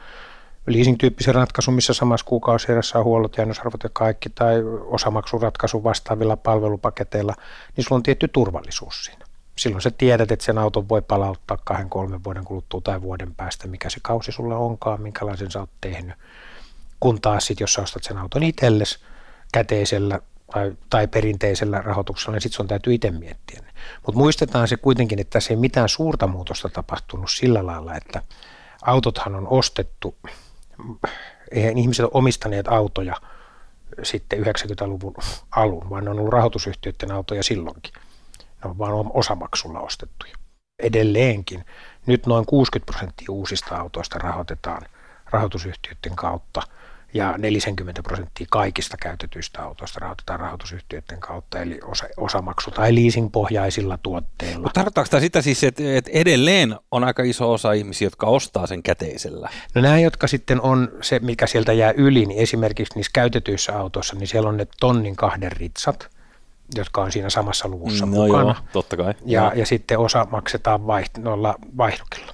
leasing-tyyppisen 0.68 1.36
ratkaisun, 1.36 1.74
missä 1.74 1.94
samassa 1.94 2.26
kuukausierässä 2.26 3.00
on 3.00 3.06
huollot, 3.06 3.38
jäännösarvot 3.38 3.84
ja 3.84 3.90
kaikki, 3.94 4.30
tai 4.30 4.56
osamaksuratkaisun 4.86 5.84
vastaavilla 5.84 6.38
palvelupaketeilla, 6.38 7.36
niin 7.78 7.86
sulla 7.86 7.98
on 7.98 8.04
tietty 8.04 8.28
turvallisuus 8.28 9.06
siinä 9.06 9.26
silloin 9.62 9.82
sä 9.82 9.92
tiedät, 9.92 10.32
että 10.32 10.46
sen 10.46 10.58
auton 10.58 10.90
voi 10.90 11.02
palauttaa 11.02 11.58
kahden, 11.66 11.90
kolmen 11.90 12.24
vuoden 12.24 12.46
kuluttua 12.46 12.82
tai 12.82 13.02
vuoden 13.02 13.36
päästä, 13.36 13.68
mikä 13.68 13.90
se 13.90 14.00
kausi 14.02 14.32
sulla 14.32 14.58
onkaan, 14.58 15.02
minkälaisen 15.02 15.52
sä 15.52 15.60
oot 15.60 15.70
tehnyt. 15.82 16.16
Kun 17.00 17.22
taas 17.22 17.46
sit, 17.46 17.60
jos 17.60 17.74
sä 17.74 17.82
ostat 17.82 18.04
sen 18.04 18.18
auton 18.18 18.44
itsellesi 18.44 19.00
käteisellä 19.54 20.20
tai, 20.54 20.74
tai 20.90 21.08
perinteisellä 21.08 21.82
rahoituksella, 21.82 22.32
niin 22.32 22.42
sitten 22.42 22.58
sun 22.58 22.68
täytyy 22.68 22.94
itse 22.94 23.12
miettiä. 23.12 23.62
Mutta 24.06 24.20
muistetaan 24.20 24.68
se 24.68 24.78
kuitenkin, 24.78 25.20
että 25.20 25.32
tässä 25.32 25.54
ei 25.54 25.58
mitään 25.58 25.90
suurta 25.90 26.28
muutosta 26.28 26.70
tapahtunut 26.70 27.32
sillä 27.32 27.66
lailla, 27.66 27.96
että 27.96 28.22
autothan 28.82 29.36
on 29.36 29.48
ostettu, 29.48 30.16
eihän 31.52 31.78
ihmiset 31.78 32.04
ole 32.04 32.12
omistaneet 32.14 32.68
autoja 32.68 33.16
sitten 34.04 34.40
90-luvun 34.40 35.16
alun, 35.56 35.90
vaan 35.90 36.04
ne 36.04 36.10
on 36.10 36.20
ollut 36.20 36.34
rahoitusyhtiöiden 36.34 37.12
autoja 37.12 37.44
silloinkin 37.44 37.94
ne 38.64 38.70
on 38.70 38.78
vain 38.78 38.94
osamaksulla 39.14 39.80
ostettuja. 39.80 40.34
Edelleenkin 40.80 41.66
nyt 42.06 42.26
noin 42.26 42.46
60 42.46 42.92
prosenttia 42.92 43.28
uusista 43.30 43.76
autoista 43.76 44.20
rahoitetaan 44.20 44.82
rahoitusyhtiöiden 45.32 46.16
kautta 46.16 46.62
ja 47.14 47.36
40 47.38 48.04
prosenttia 48.04 48.48
kaikista 48.50 48.98
käytetyistä 48.98 49.64
autoista 49.64 50.00
rahoitetaan 50.00 50.40
rahoitusyhtiöiden 50.40 51.20
kautta, 51.20 51.60
eli 51.60 51.80
osa, 51.84 52.06
osamaksu- 52.18 52.72
tai 52.72 52.96
leasingpohjaisilla 52.96 53.98
tuotteilla. 53.98 54.62
Mutta 54.62 54.74
tarkoittaako 54.74 55.10
tämä 55.10 55.22
sitä 55.22 55.42
siis, 55.42 55.64
että, 55.64 55.84
että 55.96 56.12
edelleen 56.14 56.76
on 56.92 57.04
aika 57.04 57.24
iso 57.24 57.52
osa 57.52 57.72
ihmisiä, 57.74 58.06
jotka 58.06 58.28
ostaa 58.28 58.68
sen 58.68 58.84
käteisellä? 58.84 59.50
No 59.76 59.82
nämä, 59.82 60.00
jotka 60.00 60.28
sitten 60.28 60.62
on 60.62 60.92
se, 61.02 61.20
mikä 61.20 61.48
sieltä 61.48 61.74
jää 61.74 61.94
yli, 61.98 62.26
niin 62.26 62.42
esimerkiksi 62.42 62.96
niissä 62.96 63.12
käytetyissä 63.14 63.80
autoissa, 63.80 64.16
niin 64.16 64.28
siellä 64.28 64.50
on 64.50 64.58
ne 64.58 64.68
tonnin 64.80 65.16
kahden 65.16 65.52
ritsat– 65.52 66.08
jotka 66.76 67.02
on 67.02 67.12
siinä 67.12 67.30
samassa 67.30 67.68
luvussa 67.68 68.06
no 68.06 68.12
mukana. 68.12 68.44
Joo, 68.44 68.56
totta 68.74 68.98
kai. 68.98 69.14
Ja, 69.26 69.52
ja 69.56 69.66
sitten 69.66 70.00
osa 70.00 70.28
maksetaan 70.32 70.80
vaiht- 70.80 71.22
noilla 71.22 71.56
vaihdokilla. 71.78 72.34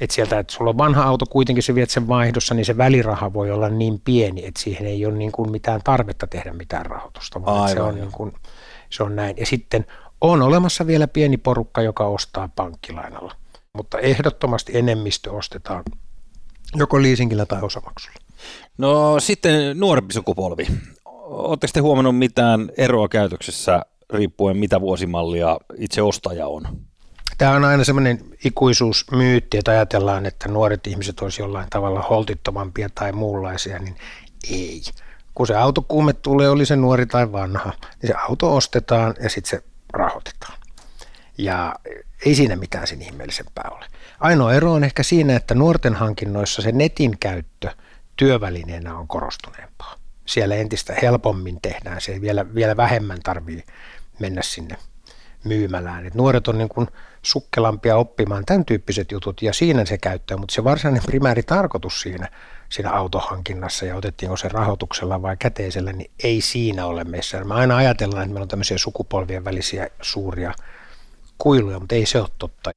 Et 0.00 0.10
sieltä, 0.10 0.38
että 0.38 0.52
sulla 0.52 0.70
on 0.70 0.78
vanha 0.78 1.02
auto, 1.02 1.26
kuitenkin 1.26 1.62
se 1.62 1.74
viet 1.74 1.90
sen 1.90 2.08
vaihdossa, 2.08 2.54
niin 2.54 2.64
se 2.64 2.76
väliraha 2.76 3.32
voi 3.32 3.50
olla 3.50 3.68
niin 3.68 4.00
pieni, 4.04 4.46
että 4.46 4.60
siihen 4.62 4.86
ei 4.86 5.06
ole 5.06 5.14
niin 5.14 5.32
kuin 5.32 5.50
mitään 5.50 5.80
tarvetta 5.84 6.26
tehdä 6.26 6.52
mitään 6.52 6.86
rahoitusta, 6.86 7.44
vaan 7.44 7.62
Aivan, 7.62 7.74
se, 7.74 7.80
on 7.82 7.94
niin 7.94 8.12
kuin, 8.12 8.32
se 8.90 9.02
on 9.02 9.16
näin. 9.16 9.36
Ja 9.36 9.46
sitten 9.46 9.86
on 10.20 10.42
olemassa 10.42 10.86
vielä 10.86 11.08
pieni 11.08 11.36
porukka, 11.36 11.82
joka 11.82 12.06
ostaa 12.06 12.48
pankkilainalla. 12.56 13.34
mutta 13.74 13.98
ehdottomasti 13.98 14.78
enemmistö 14.78 15.32
ostetaan 15.32 15.84
joko 16.76 17.02
leasingillä 17.02 17.46
tai 17.46 17.62
osamaksulla. 17.62 18.18
No 18.78 19.20
sitten 19.20 19.80
nuorempi 19.80 20.14
sukupolvi. 20.14 20.66
Oletteko 21.24 21.70
te 21.72 21.80
huomannut 21.80 22.18
mitään 22.18 22.70
eroa 22.76 23.08
käytöksessä 23.08 23.82
riippuen 24.12 24.56
mitä 24.56 24.80
vuosimallia 24.80 25.58
itse 25.78 26.02
ostaja 26.02 26.46
on? 26.46 26.87
Tämä 27.38 27.52
on 27.52 27.64
aina 27.64 27.84
semmoinen 27.84 28.24
ikuisuusmyytti, 28.44 29.58
että 29.58 29.70
ajatellaan, 29.70 30.26
että 30.26 30.48
nuoret 30.48 30.86
ihmiset 30.86 31.20
olisivat 31.20 31.46
jollain 31.46 31.70
tavalla 31.70 32.02
holtittomampia 32.02 32.88
tai 32.94 33.12
muunlaisia, 33.12 33.78
niin 33.78 33.96
ei. 34.50 34.82
Kun 35.34 35.46
se 35.46 35.54
autokuume 35.54 36.12
tulee, 36.12 36.48
oli 36.48 36.66
se 36.66 36.76
nuori 36.76 37.06
tai 37.06 37.32
vanha, 37.32 37.72
niin 38.02 38.08
se 38.08 38.14
auto 38.28 38.56
ostetaan 38.56 39.14
ja 39.22 39.30
sitten 39.30 39.50
se 39.50 39.64
rahoitetaan. 39.92 40.58
Ja 41.38 41.74
ei 42.26 42.34
siinä 42.34 42.56
mitään 42.56 42.86
sen 42.86 43.02
ihmeellisempää 43.02 43.70
ole. 43.70 43.84
Ainoa 44.20 44.54
ero 44.54 44.72
on 44.72 44.84
ehkä 44.84 45.02
siinä, 45.02 45.36
että 45.36 45.54
nuorten 45.54 45.94
hankinnoissa 45.94 46.62
se 46.62 46.72
netin 46.72 47.18
käyttö 47.18 47.70
työvälineenä 48.16 48.98
on 48.98 49.08
korostuneempaa. 49.08 49.94
Siellä 50.26 50.54
entistä 50.54 50.94
helpommin 51.02 51.60
tehdään 51.60 52.00
se, 52.00 52.20
vielä, 52.20 52.54
vielä 52.54 52.76
vähemmän 52.76 53.18
tarvii 53.22 53.64
mennä 54.18 54.42
sinne 54.42 54.76
myymälään. 55.44 56.06
Et 56.06 56.14
nuoret 56.14 56.48
on 56.48 56.58
niin 56.58 56.68
kuin 56.68 56.88
sukkelampia 57.28 57.96
oppimaan 57.96 58.44
tämän 58.44 58.64
tyyppiset 58.64 59.12
jutut 59.12 59.42
ja 59.42 59.52
siinä 59.52 59.84
se 59.84 59.98
käyttää, 59.98 60.36
mutta 60.36 60.54
se 60.54 60.64
varsinainen 60.64 61.02
primääri 61.06 61.42
tarkoitus 61.42 62.00
siinä, 62.00 62.28
siinä 62.68 62.90
autohankinnassa 62.90 63.86
ja 63.86 63.96
otettiinko 63.96 64.36
se 64.36 64.48
rahoituksella 64.48 65.22
vai 65.22 65.36
käteisellä, 65.36 65.92
niin 65.92 66.10
ei 66.24 66.40
siinä 66.40 66.86
ole 66.86 67.04
meissä. 67.04 67.44
Me 67.44 67.54
aina 67.54 67.76
ajatellaan, 67.76 68.22
että 68.22 68.32
meillä 68.32 68.42
on 68.42 68.48
tämmöisiä 68.48 68.78
sukupolvien 68.78 69.44
välisiä 69.44 69.88
suuria 70.00 70.54
kuiluja, 71.38 71.78
mutta 71.78 71.94
ei 71.94 72.06
se 72.06 72.20
ole 72.20 72.28
totta. 72.38 72.70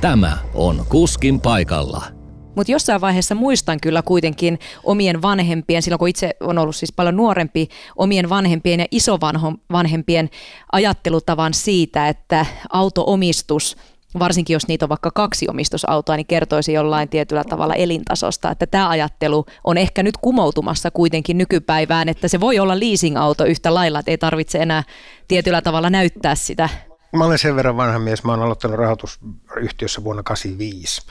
Tämä 0.00 0.38
on 0.54 0.86
Kuskin 0.88 1.40
paikalla. 1.40 2.19
Mutta 2.56 2.72
jossain 2.72 3.00
vaiheessa 3.00 3.34
muistan 3.34 3.80
kyllä 3.80 4.02
kuitenkin 4.02 4.58
omien 4.84 5.22
vanhempien, 5.22 5.82
silloin 5.82 5.98
kun 5.98 6.08
itse 6.08 6.36
on 6.40 6.58
ollut 6.58 6.76
siis 6.76 6.92
paljon 6.92 7.16
nuorempi, 7.16 7.68
omien 7.96 8.28
vanhempien 8.28 8.80
ja 8.80 8.86
isovanhempien 8.90 10.30
ajattelutavan 10.72 11.54
siitä, 11.54 12.08
että 12.08 12.46
autoomistus 12.72 13.76
varsinkin 14.18 14.54
jos 14.54 14.68
niitä 14.68 14.84
on 14.84 14.88
vaikka 14.88 15.10
kaksi 15.10 15.46
omistusautoa, 15.48 16.16
niin 16.16 16.26
kertoisi 16.26 16.72
jollain 16.72 17.08
tietyllä 17.08 17.44
tavalla 17.44 17.74
elintasosta. 17.74 18.50
Että 18.50 18.66
tämä 18.66 18.88
ajattelu 18.88 19.46
on 19.64 19.78
ehkä 19.78 20.02
nyt 20.02 20.16
kumoutumassa 20.16 20.90
kuitenkin 20.90 21.38
nykypäivään, 21.38 22.08
että 22.08 22.28
se 22.28 22.40
voi 22.40 22.58
olla 22.58 22.80
leasing-auto 22.80 23.44
yhtä 23.44 23.74
lailla, 23.74 23.98
että 23.98 24.10
ei 24.10 24.18
tarvitse 24.18 24.58
enää 24.58 24.82
tietyllä 25.28 25.62
tavalla 25.62 25.90
näyttää 25.90 26.34
sitä 26.34 26.68
Mä 27.16 27.24
olen 27.24 27.38
sen 27.38 27.56
verran 27.56 27.76
vanha 27.76 27.98
mies, 27.98 28.24
mä 28.24 28.32
olen 28.32 28.44
aloittanut 28.44 28.78
rahoitusyhtiössä 28.78 30.04
vuonna 30.04 30.22
1985 30.22 31.02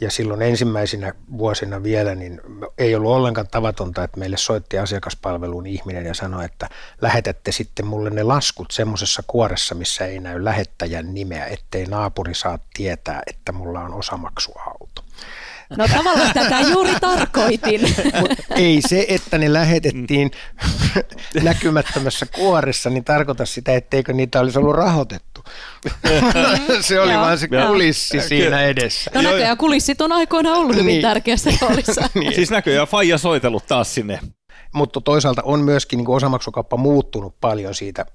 ja 0.00 0.10
silloin 0.10 0.42
ensimmäisinä 0.42 1.12
vuosina 1.38 1.82
vielä 1.82 2.14
niin 2.14 2.40
ei 2.78 2.94
ollut 2.94 3.12
ollenkaan 3.12 3.48
tavatonta, 3.50 4.04
että 4.04 4.18
meille 4.20 4.36
soitti 4.36 4.78
asiakaspalveluun 4.78 5.66
ihminen 5.66 6.06
ja 6.06 6.14
sanoi, 6.14 6.44
että 6.44 6.68
lähetätte 7.00 7.52
sitten 7.52 7.86
mulle 7.86 8.10
ne 8.10 8.22
laskut 8.22 8.70
semmoisessa 8.70 9.22
kuoressa, 9.26 9.74
missä 9.74 10.06
ei 10.06 10.20
näy 10.20 10.44
lähettäjän 10.44 11.14
nimeä, 11.14 11.46
ettei 11.46 11.86
naapuri 11.86 12.34
saa 12.34 12.58
tietää, 12.74 13.22
että 13.26 13.52
mulla 13.52 13.80
on 13.80 13.94
osamaksuauto. 13.94 15.04
No 15.76 15.88
tavallaan 15.88 16.34
tätä 16.34 16.60
juuri 16.60 16.92
tarkoitin. 17.00 17.80
Mut 18.20 18.30
ei 18.50 18.82
se, 18.88 19.06
että 19.08 19.38
ne 19.38 19.52
lähetettiin 19.52 20.30
näkymättömässä 21.42 22.26
kuoressa, 22.26 22.90
niin 22.90 23.04
tarkoita 23.04 23.46
sitä, 23.46 23.74
etteikö 23.74 24.12
niitä 24.12 24.40
olisi 24.40 24.58
ollut 24.58 24.76
rahoitettu. 24.76 25.27
se 26.80 27.00
oli 27.00 27.14
vaan 27.14 27.38
se 27.38 27.48
kulissi 27.66 28.20
siinä 28.20 28.62
edessä. 28.62 29.10
No 29.14 29.22
näköjään 29.22 29.58
kulissit 29.58 30.00
on 30.00 30.12
aikoina 30.12 30.52
ollut 30.52 30.76
hyvin 30.76 30.86
niin. 30.86 31.02
tärkeässä 31.02 31.50
roolissa. 31.60 32.08
niin. 32.14 32.34
Siis 32.34 32.50
näköjään 32.50 32.88
Faija 32.88 33.18
soitellut 33.18 33.66
taas 33.66 33.94
sinne. 33.94 34.20
Mutta 34.74 35.00
toisaalta 35.00 35.42
on 35.44 35.60
myöskin 35.60 35.96
niin 35.96 36.08
osamaksukappa 36.08 36.76
muuttunut 36.76 37.34
paljon 37.40 37.74
siitä 37.74 38.06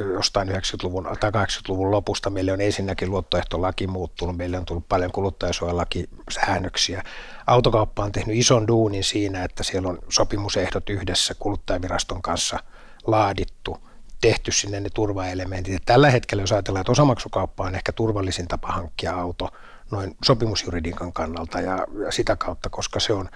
jostain 0.00 0.48
90-luvun 0.48 1.08
tai 1.20 1.30
80-luvun 1.30 1.90
lopusta. 1.90 2.30
Meille 2.30 2.52
on 2.52 2.60
ensinnäkin 2.60 3.10
luottoehtolaki 3.10 3.86
muuttunut, 3.86 4.36
meille 4.36 4.58
on 4.58 4.64
tullut 4.64 4.88
paljon 4.88 5.12
kuluttajasuojalakisäännöksiä. 5.12 7.02
Autokauppa 7.46 8.04
on 8.04 8.12
tehnyt 8.12 8.36
ison 8.36 8.68
duunin 8.68 9.04
siinä, 9.04 9.44
että 9.44 9.62
siellä 9.62 9.88
on 9.88 9.98
sopimusehdot 10.08 10.90
yhdessä 10.90 11.34
kuluttajaviraston 11.38 12.22
kanssa 12.22 12.58
laadittu, 13.06 13.78
tehty 14.20 14.52
sinne 14.52 14.80
ne 14.80 14.88
turvaelementit. 14.94 15.72
Ja 15.72 15.78
tällä 15.86 16.10
hetkellä, 16.10 16.42
jos 16.42 16.52
ajatellaan, 16.52 16.80
että 16.80 16.92
osamaksukauppa 16.92 17.64
on 17.64 17.74
ehkä 17.74 17.92
turvallisin 17.92 18.48
tapa 18.48 18.68
hankkia 18.68 19.14
auto 19.14 19.48
noin 19.90 20.16
sopimusjuridiikan 20.24 21.12
kannalta 21.12 21.60
ja, 21.60 21.86
ja 22.04 22.12
sitä 22.12 22.36
kautta, 22.36 22.70
koska 22.70 23.00
se 23.00 23.12
on 23.12 23.28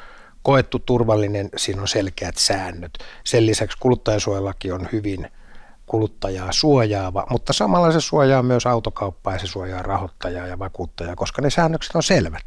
koettu 0.42 0.78
turvallinen, 0.78 1.48
siinä 1.56 1.82
on 1.82 1.88
selkeät 1.88 2.36
säännöt. 2.36 2.98
Sen 3.24 3.46
lisäksi 3.46 3.78
kuluttajasuojalaki 3.80 4.72
on 4.72 4.88
hyvin– 4.92 5.28
kuluttajaa 5.90 6.52
suojaava, 6.52 7.26
mutta 7.30 7.52
samalla 7.52 7.92
se 7.92 8.00
suojaa 8.00 8.42
myös 8.42 8.66
autokauppaa 8.66 9.32
ja 9.32 9.38
se 9.38 9.46
suojaa 9.46 9.82
rahoittajaa 9.82 10.46
ja 10.46 10.58
vakuuttajaa, 10.58 11.16
koska 11.16 11.42
ne 11.42 11.50
säännökset 11.50 11.96
on 11.96 12.02
selvät. 12.02 12.44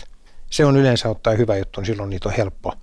Se 0.49 0.65
on 0.65 0.77
yleensä 0.77 1.09
ottaen 1.09 1.37
hyvä 1.37 1.57
juttu, 1.57 1.81
niin 1.81 1.85
silloin 1.85 2.09
niitä 2.09 2.29
on 2.29 2.35
helppo 2.35 2.73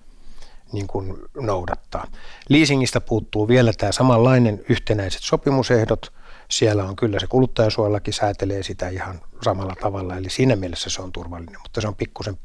niin 0.72 0.86
kuin 0.86 1.16
noudattaa. 1.40 2.06
Leasingistä 2.48 3.00
puuttuu 3.00 3.48
vielä 3.48 3.72
tämä 3.72 3.92
samanlainen 3.92 4.64
yhtenäiset 4.68 5.22
sopimusehdot. 5.22 6.12
Siellä 6.50 6.84
on 6.84 6.96
kyllä 6.96 7.20
se 7.20 7.26
kuluttajasuojallakin 7.26 8.14
säätelee 8.14 8.62
sitä 8.62 8.88
ihan 8.88 9.20
samalla 9.44 9.74
tavalla, 9.80 10.16
eli 10.16 10.30
siinä 10.30 10.56
mielessä 10.56 10.90
se 10.90 11.02
on 11.02 11.12
turvallinen, 11.12 11.60
mutta 11.62 11.80
se 11.80 11.88
on 11.88 11.94
pikkusen 11.94 12.38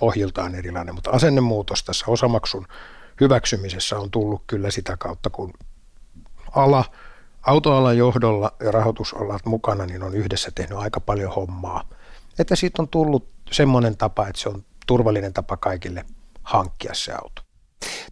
pohjiltaan 0.00 0.54
erilainen. 0.54 0.94
Mutta 0.94 1.10
asennemuutos 1.10 1.84
tässä 1.84 2.04
osamaksun 2.08 2.66
hyväksymisessä 3.20 3.98
on 3.98 4.10
tullut 4.10 4.42
kyllä 4.46 4.70
sitä 4.70 4.96
kautta, 4.96 5.30
kun 5.30 5.52
ala– 6.54 6.84
autoalan 7.42 7.98
johdolla 7.98 8.52
ja 8.60 8.70
rahoitusalat 8.70 9.46
mukana 9.46 9.86
niin 9.86 10.02
on 10.02 10.14
yhdessä 10.14 10.50
tehnyt 10.54 10.78
aika 10.78 11.00
paljon 11.00 11.32
hommaa. 11.32 11.88
Että 12.38 12.56
siitä 12.56 12.82
on 12.82 12.88
tullut 12.88 13.28
semmoinen 13.52 13.96
tapa, 13.96 14.28
että 14.28 14.42
se 14.42 14.48
on 14.48 14.64
turvallinen 14.86 15.32
tapa 15.32 15.56
kaikille 15.56 16.04
hankkia 16.42 16.94
se 16.94 17.12
auto. 17.12 17.42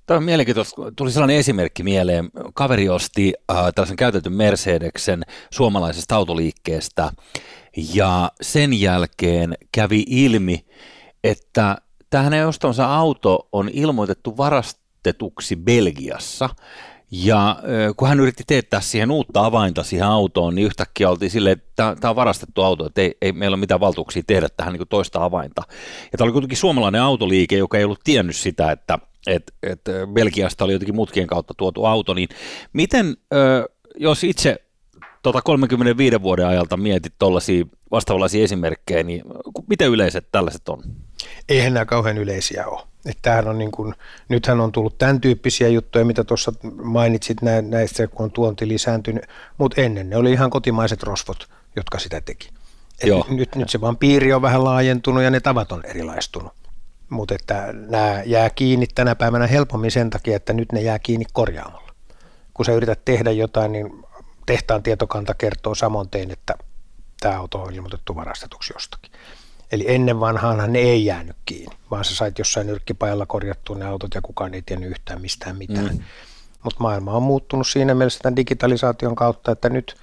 Tämä 0.09 0.19
on 0.19 0.25
mielenkiintoista. 0.25 0.83
Tuli 0.97 1.13
sellainen 1.13 1.37
esimerkki 1.37 1.83
mieleen. 1.83 2.31
Kaveri 2.55 2.89
osti 2.89 3.35
äh, 3.51 3.57
tällaisen 3.75 3.97
käytetyn 3.97 4.33
Mercedeksen 4.33 5.23
suomalaisesta 5.51 6.17
autoliikkeestä 6.17 7.13
ja 7.95 8.31
sen 8.41 8.81
jälkeen 8.81 9.55
kävi 9.73 10.05
ilmi, 10.07 10.67
että 11.25 11.77
tämä 12.11 12.25
hänen 12.25 12.47
ostamansa 12.47 12.97
auto 12.97 13.49
on 13.53 13.71
ilmoitettu 13.73 14.37
varastetuksi 14.37 15.57
Belgiassa 15.57 16.49
ja 17.11 17.57
kun 17.97 18.09
hän 18.09 18.21
yritti 18.21 18.45
teettää 18.47 18.81
siihen 18.81 19.11
uutta 19.11 19.45
avainta 19.45 19.83
siihen 19.83 20.07
autoon, 20.07 20.55
niin 20.55 20.67
yhtäkkiä 20.67 21.11
oltiin 21.11 21.31
silleen, 21.31 21.59
että 21.59 21.97
tämä 22.01 22.11
on 22.11 22.17
varastettu 22.17 22.63
auto, 22.63 22.87
että 22.87 23.01
ei, 23.01 23.15
ei 23.23 23.33
meillä 23.33 23.55
ole 23.55 23.61
mitään 23.61 23.81
valtuuksia 23.81 24.23
tehdä 24.27 24.49
tähän 24.57 24.73
niin 24.73 24.89
toista 24.89 25.25
avainta. 25.25 25.63
Ja 26.13 26.19
tämä 26.19 26.27
oli 26.27 26.33
kuitenkin 26.33 26.59
suomalainen 26.59 27.03
autoliike, 27.03 27.57
joka 27.57 27.79
ei 27.79 27.85
ollut 27.85 28.01
tiennyt 28.05 28.37
sitä, 28.37 28.73
että 28.73 28.99
että 29.27 29.53
että 29.63 29.93
Belgiasta 30.13 30.65
oli 30.65 30.73
jotenkin 30.73 30.95
mutkien 30.95 31.27
kautta 31.27 31.55
tuotu 31.57 31.85
auto, 31.85 32.15
niin 32.15 32.29
miten, 32.73 33.17
jos 33.97 34.25
itse 34.25 34.57
tota 35.23 35.43
35 35.43 36.23
vuoden 36.23 36.47
ajalta 36.47 36.77
mietit 36.77 37.13
tuollaisia 37.19 37.65
vastaavanlaisia 37.91 38.45
esimerkkejä, 38.45 39.03
niin 39.03 39.23
miten 39.69 39.89
yleiset 39.89 40.29
tällaiset 40.33 40.69
on? 40.69 40.83
Eihän 41.49 41.75
nämä 41.75 41.85
kauhean 41.85 42.19
yleisiä 42.19 42.67
ole. 42.67 42.81
Että 43.07 43.43
on 43.47 43.59
niin 43.59 43.71
kuin, 43.71 43.95
nythän 44.29 44.61
on 44.61 44.73
tullut 44.73 44.99
tämän 44.99 45.21
tyyppisiä 45.21 45.69
juttuja, 45.69 46.05
mitä 46.05 46.25
tuossa 46.25 46.53
mainitsit 46.83 47.39
näistä, 47.69 48.07
kun 48.07 48.25
on 48.25 48.31
tuonti 48.31 48.69
lisääntynyt, 48.69 49.25
mutta 49.59 49.81
ennen 49.81 50.11
ne 50.11 50.17
oli 50.17 50.33
ihan 50.33 50.51
kotimaiset 50.51 51.03
rosvot, 51.03 51.49
jotka 51.77 51.99
sitä 51.99 52.21
teki. 52.21 52.49
Et 53.01 53.29
nyt, 53.29 53.55
nyt 53.55 53.69
se 53.69 53.81
vaan 53.81 53.97
piiri 53.97 54.33
on 54.33 54.43
vähän 54.43 54.65
laajentunut 54.65 55.23
ja 55.23 55.31
ne 55.31 55.41
tavat 55.41 55.73
on 55.73 55.85
erilaistunut. 55.85 56.53
Mutta 57.09 57.35
että 57.35 57.69
nämä 57.73 58.23
jää 58.27 58.51
kiinni 58.51 58.87
tänä 58.87 59.15
päivänä 59.15 59.47
helpommin 59.47 59.91
sen 59.91 60.11
takia, 60.11 60.37
että 60.37 60.53
nyt 60.53 60.73
ne 60.73 60.81
jää 60.81 60.99
kiinni 60.99 61.25
korjaamalla. 61.33 61.93
Kun 62.55 62.65
sä 62.65 62.73
yrität 62.73 63.05
tehdä 63.05 63.31
jotain, 63.31 63.73
niin 63.73 64.05
tehtaan 64.47 64.83
tietokanta 64.83 65.35
kertoo 65.35 65.75
samoin 65.75 66.11
tein, 66.11 66.31
että 66.31 66.55
tämä 67.21 67.39
auto 67.39 67.63
on 67.63 67.75
ilmoitettu 67.75 68.17
varastetuksi 68.17 68.73
jostakin. 68.75 69.13
Eli 69.73 69.85
ennen 69.89 70.21
vanhaanhan 70.21 70.73
ne 70.73 70.79
ei 70.79 71.05
jäänyt 71.05 71.37
kiinni, 71.47 71.77
vaan 71.91 72.05
sä 72.05 72.17
sait 72.17 72.39
jossain 72.39 72.67
nyrkkipajalla 72.67 73.27
korjattua 73.27 73.77
ne 73.77 73.85
autot 73.85 74.15
ja 74.15 74.23
kukaan 74.23 74.55
ei 74.55 74.63
tiennyt 74.63 74.91
yhtään 74.91 75.21
mistään 75.21 75.57
mitään. 75.57 75.95
Mm. 75.95 76.05
Mutta 76.63 76.81
maailma 76.81 77.13
on 77.13 77.23
muuttunut 77.23 77.67
siinä 77.67 77.95
mielessä 77.95 78.21
tämän 78.23 78.37
digitalisaation 78.37 79.15
kautta, 79.15 79.53
että 79.53 79.69
nyt 79.69 79.97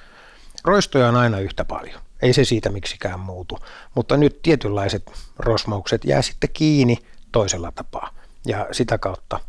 roistoja 0.63 1.07
on 1.07 1.15
aina 1.15 1.39
yhtä 1.39 1.65
paljon. 1.65 2.01
Ei 2.21 2.33
se 2.33 2.45
siitä 2.45 2.69
miksikään 2.69 3.19
muutu. 3.19 3.59
Mutta 3.95 4.17
nyt 4.17 4.41
tietynlaiset 4.41 5.11
rosmaukset 5.39 6.05
jää 6.05 6.21
sitten 6.21 6.49
kiinni 6.53 6.97
toisella 7.31 7.71
tapaa. 7.71 8.09
Ja 8.47 8.67
sitä 8.71 8.97
kautta 8.97 9.39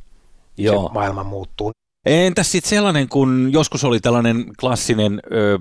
Joo. 0.57 0.89
se 0.89 0.93
maailma 0.93 1.25
muuttuu. 1.25 1.71
Entäs 2.07 2.53
sitten 2.53 2.71
sellainen, 2.71 3.09
kun 3.09 3.49
joskus 3.53 3.85
oli 3.85 4.01
tällainen 4.01 4.45
klassinen 4.61 5.23
ö, 5.33 5.59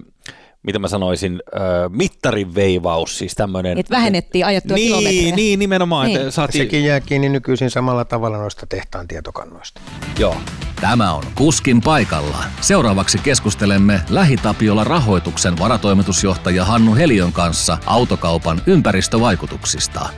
mitä 0.65 0.79
mä 0.79 0.87
sanoisin, 0.87 1.43
äh, 1.55 1.61
mittarin 1.89 2.55
veivaus, 2.55 3.17
siis 3.17 3.35
tämmöinen. 3.35 3.77
Että 3.77 3.95
vähennettiin 3.95 4.45
ajettua 4.45 4.75
niin, 4.75 4.87
kilometrejä. 4.87 5.35
Niin, 5.35 5.59
nimenomaan. 5.59 6.07
Niin. 6.07 6.19
Että 6.19 6.31
saatiin, 6.31 6.63
Sekin 6.63 6.83
jää 6.83 6.99
kiinni 6.99 7.29
nykyisin 7.29 7.69
samalla 7.69 8.05
tavalla 8.05 8.37
noista 8.37 8.65
tehtaan 8.65 9.07
tietokannoista. 9.07 9.81
joo. 10.19 10.37
Tämä 10.81 11.13
on 11.13 11.23
Kuskin 11.35 11.81
paikalla. 11.81 12.37
Seuraavaksi 12.61 13.17
keskustelemme 13.17 14.01
Lähitapiola 14.09 14.83
rahoituksen 14.83 15.59
varatoimitusjohtaja 15.59 16.65
Hannu 16.65 16.95
Helion 16.95 17.33
kanssa 17.33 17.77
autokaupan 17.85 18.61
ympäristövaikutuksista. 18.67 20.09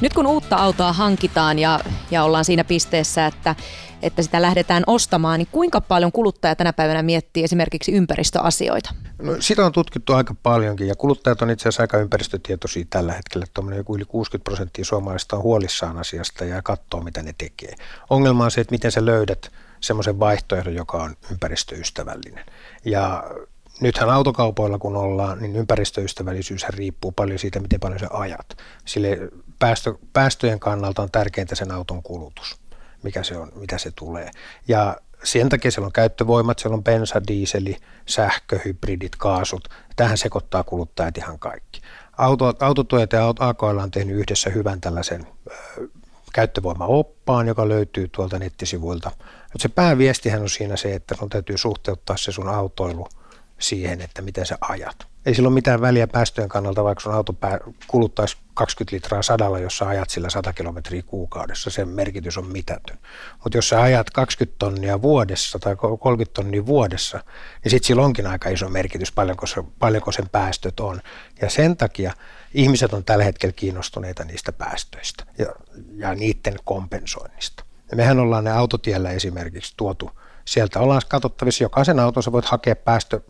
Nyt 0.00 0.14
kun 0.14 0.26
uutta 0.26 0.56
autoa 0.56 0.92
hankitaan 0.92 1.58
ja, 1.58 1.80
ja 2.10 2.24
ollaan 2.24 2.44
siinä 2.44 2.64
pisteessä, 2.64 3.26
että, 3.26 3.54
että 4.02 4.22
sitä 4.22 4.42
lähdetään 4.42 4.82
ostamaan, 4.86 5.38
niin 5.38 5.48
kuinka 5.52 5.80
paljon 5.80 6.12
kuluttaja 6.12 6.56
tänä 6.56 6.72
päivänä 6.72 7.02
miettii 7.02 7.44
esimerkiksi 7.44 7.92
ympäristöasioita? 7.92 8.94
No, 9.22 9.36
sitä 9.40 9.66
on 9.66 9.72
tutkittu 9.72 10.12
aika 10.12 10.34
paljonkin 10.42 10.88
ja 10.88 10.96
kuluttajat 10.96 11.42
on 11.42 11.50
itse 11.50 11.62
asiassa 11.62 11.82
aika 11.82 11.98
ympäristötietoisia 11.98 12.84
tällä 12.90 13.12
hetkellä. 13.12 13.46
Tuommoinen 13.54 13.78
joku 13.78 13.96
yli 13.96 14.04
60 14.04 14.44
prosenttia 14.44 14.84
suomalaisista 14.84 15.36
on 15.36 15.42
huolissaan 15.42 15.98
asiasta 15.98 16.44
ja 16.44 16.62
katsoo, 16.62 17.00
mitä 17.00 17.22
ne 17.22 17.34
tekee. 17.38 17.74
Ongelma 18.10 18.44
on 18.44 18.50
se, 18.50 18.60
että 18.60 18.72
miten 18.74 18.92
sä 18.92 19.04
löydät 19.04 19.52
semmoisen 19.80 20.20
vaihtoehdon, 20.20 20.74
joka 20.74 21.02
on 21.02 21.16
ympäristöystävällinen. 21.30 22.44
Ja 22.84 23.24
nythän 23.80 24.10
autokaupoilla 24.10 24.78
kun 24.78 24.96
ollaan, 24.96 25.38
niin 25.38 25.56
ympäristöystävällisyys 25.56 26.68
riippuu 26.68 27.12
paljon 27.12 27.38
siitä, 27.38 27.60
miten 27.60 27.80
paljon 27.80 28.00
sä 28.00 28.06
ajat. 28.10 28.56
Sille 28.84 29.18
päästö, 29.58 29.94
päästöjen 30.12 30.60
kannalta 30.60 31.02
on 31.02 31.10
tärkeintä 31.10 31.54
sen 31.54 31.72
auton 31.72 32.02
kulutus, 32.02 32.56
mikä 33.02 33.22
se 33.22 33.36
on, 33.36 33.52
mitä 33.54 33.78
se 33.78 33.90
tulee. 33.90 34.30
Ja 34.68 34.96
sen 35.24 35.48
takia 35.48 35.70
siellä 35.70 35.86
on 35.86 35.92
käyttövoimat, 35.92 36.58
siellä 36.58 36.74
on 36.74 36.84
bensa, 36.84 37.26
diiseli, 37.28 37.76
sähkö, 38.06 38.60
hybridit, 38.64 39.16
kaasut. 39.16 39.68
Tähän 39.96 40.18
sekoittaa 40.18 40.64
kuluttajat 40.64 41.18
ihan 41.18 41.38
kaikki. 41.38 41.80
Auto, 42.18 42.54
autotuojat 42.60 43.12
ja 43.12 43.34
AKL 43.38 43.78
on 43.78 43.90
tehnyt 43.90 44.16
yhdessä 44.16 44.50
hyvän 44.50 44.80
tällaisen 44.80 45.26
käyttövoimaoppaan, 46.32 47.48
joka 47.48 47.68
löytyy 47.68 48.08
tuolta 48.08 48.38
nettisivuilta. 48.38 49.10
Mutta 49.52 49.62
se 49.62 49.68
pääviestihän 49.68 50.42
on 50.42 50.50
siinä 50.50 50.76
se, 50.76 50.94
että 50.94 51.14
sun 51.18 51.28
täytyy 51.28 51.58
suhteuttaa 51.58 52.16
se 52.16 52.32
sun 52.32 52.48
autoilu 52.48 53.08
siihen, 53.58 54.00
että 54.00 54.22
miten 54.22 54.46
sä 54.46 54.58
ajat. 54.60 55.06
Ei 55.26 55.34
sillä 55.34 55.46
ole 55.46 55.54
mitään 55.54 55.80
väliä 55.80 56.06
päästöjen 56.06 56.48
kannalta, 56.48 56.84
vaikka 56.84 57.02
sun 57.02 57.14
auto 57.14 57.34
kuluttaisi 57.86 58.36
20 58.54 58.94
litraa 58.94 59.22
sadalla, 59.22 59.58
jos 59.58 59.78
sä 59.78 59.88
ajat 59.88 60.10
sillä 60.10 60.30
100 60.30 60.52
kilometriä 60.52 61.02
kuukaudessa. 61.02 61.70
Sen 61.70 61.88
merkitys 61.88 62.38
on 62.38 62.46
mitätön. 62.46 62.98
Mutta 63.44 63.58
jos 63.58 63.68
sä 63.68 63.82
ajat 63.82 64.10
20 64.10 64.56
tonnia 64.58 65.02
vuodessa 65.02 65.58
tai 65.58 65.76
30 65.76 66.34
tonnia 66.34 66.66
vuodessa, 66.66 67.20
niin 67.64 67.70
sitten 67.70 67.86
sillä 67.86 68.02
onkin 68.02 68.26
aika 68.26 68.48
iso 68.48 68.68
merkitys, 68.68 69.12
paljonko, 69.12 69.46
se, 69.46 69.64
paljonko 69.78 70.12
sen 70.12 70.28
päästöt 70.28 70.80
on. 70.80 71.00
Ja 71.40 71.50
sen 71.50 71.76
takia 71.76 72.12
ihmiset 72.54 72.92
on 72.92 73.04
tällä 73.04 73.24
hetkellä 73.24 73.52
kiinnostuneita 73.52 74.24
niistä 74.24 74.52
päästöistä 74.52 75.24
ja, 75.38 75.46
ja 75.96 76.14
niiden 76.14 76.56
kompensoinnista. 76.64 77.64
Ja 77.90 77.96
mehän 77.96 78.18
ollaan 78.18 78.44
ne 78.44 78.50
autotiellä 78.50 79.10
esimerkiksi 79.10 79.74
tuotu, 79.76 80.10
sieltä 80.44 80.80
ollaan 80.80 81.02
katsottavissa, 81.08 81.64
jokaisen 81.64 82.00
auton 82.00 82.22
sä 82.22 82.32
voit 82.32 82.44
hakea 82.44 82.76
päästö, 82.76 83.20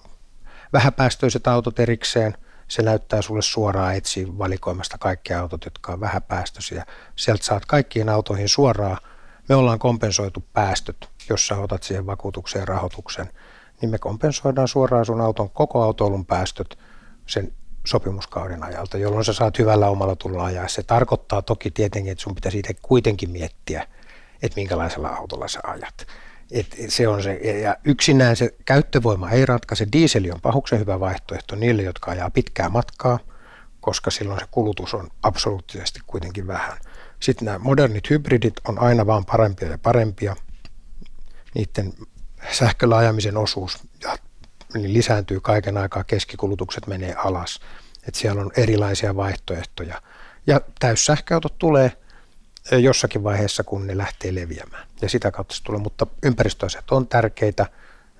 vähäpäästöiset 0.77 1.47
autot 1.47 1.81
erikseen, 1.81 2.35
se 2.69 2.83
näyttää 2.83 3.23
sulle 3.23 3.43
suoraan 3.43 3.95
etsiä 3.95 4.27
valikoimasta 4.39 4.99
kaikki 4.99 5.35
autot, 5.35 5.65
jotka 5.65 5.93
on 5.93 6.01
vähäpäästöisiä. 6.01 6.87
Sieltä 7.17 7.45
saat 7.45 7.67
kaikkiin 7.67 8.09
autoihin 8.09 8.49
suoraan. 8.49 8.99
Me 9.49 9.55
ollaan 9.55 9.79
kompensoitu 9.79 10.45
päästöt, 10.53 10.97
jos 11.29 11.47
sä 11.47 11.57
otat 11.57 11.83
siihen 11.83 12.07
vakuutukseen 12.07 12.69
rahoituksen, 12.69 13.31
niin 13.81 13.91
me 13.91 13.99
kompensoidaan 13.99 14.69
suoraan 14.69 15.05
sun 15.05 15.21
auton 15.21 15.51
koko 15.51 15.83
autoilun 15.83 16.27
päästöt 16.27 16.79
sen 17.27 17.53
sopimuskauden 17.87 18.65
ajalta, 18.65 18.99
jolloin 18.99 19.25
sä 19.25 19.33
saat 19.33 19.59
hyvällä 19.59 19.89
omalla 19.89 20.17
tulla 20.17 20.45
ajaa. 20.45 20.69
Se 20.69 20.83
tarkoittaa 20.83 21.43
toki 21.43 21.71
tietenkin, 21.71 22.13
että 22.13 22.23
sun 22.23 22.35
pitäisi 22.35 22.59
itse 22.59 22.75
kuitenkin 22.83 23.31
miettiä, 23.31 23.87
että 24.43 24.57
minkälaisella 24.57 25.09
autolla 25.09 25.49
sä 25.49 25.61
ajat. 25.63 26.07
Et 26.51 26.77
se 26.89 27.09
on 27.09 27.23
se, 27.23 27.35
ja 27.35 27.77
yksinään 27.85 28.37
se 28.37 28.55
käyttövoima 28.65 29.31
ei 29.31 29.47
ratkaise. 29.47 29.87
Dieseli 29.93 30.31
on 30.31 30.41
pahuksen 30.41 30.79
hyvä 30.79 31.01
vaihtoehto 31.01 31.57
niille, 31.57 31.83
jotka 31.83 32.11
ajaa 32.11 32.31
pitkää 32.31 32.69
matkaa, 32.69 33.19
koska 33.81 34.11
silloin 34.11 34.41
se 34.41 34.47
kulutus 34.51 34.95
on 34.95 35.11
absoluuttisesti 35.23 36.01
kuitenkin 36.07 36.47
vähän. 36.47 36.79
Sitten 37.21 37.47
nämä 37.47 37.59
modernit 37.59 38.11
hybridit 38.11 38.55
on 38.69 38.79
aina 38.79 39.07
vaan 39.07 39.25
parempia 39.25 39.69
ja 39.69 39.79
parempia. 39.79 40.37
Niiden 41.55 41.93
sähköllä 42.53 42.97
ajamisen 42.97 43.37
osuus 43.37 43.79
niin 44.75 44.95
lisääntyy 44.95 45.41
kaiken 45.41 45.77
aikaa, 45.77 46.05
keskikulutukset 46.05 46.87
menee 46.87 47.15
alas. 47.15 47.61
Et 48.09 48.15
siellä 48.15 48.43
on 48.43 48.51
erilaisia 48.57 49.17
vaihtoehtoja. 49.17 50.03
Ja 50.47 50.61
täyssähköautot 50.79 51.59
tulee– 51.59 51.93
jossakin 52.73 53.25
vaiheessa, 53.25 53.65
kun 53.65 53.87
ne 53.87 53.97
lähtee 53.97 54.35
leviämään. 54.35 54.87
Ja 55.03 55.09
sitä 55.09 55.31
kautta 55.31 55.55
se 55.55 55.63
tulee, 55.63 55.81
mutta 55.81 56.07
ympäristöasiat 56.23 56.91
on 56.91 57.09
tärkeitä, 57.09 57.67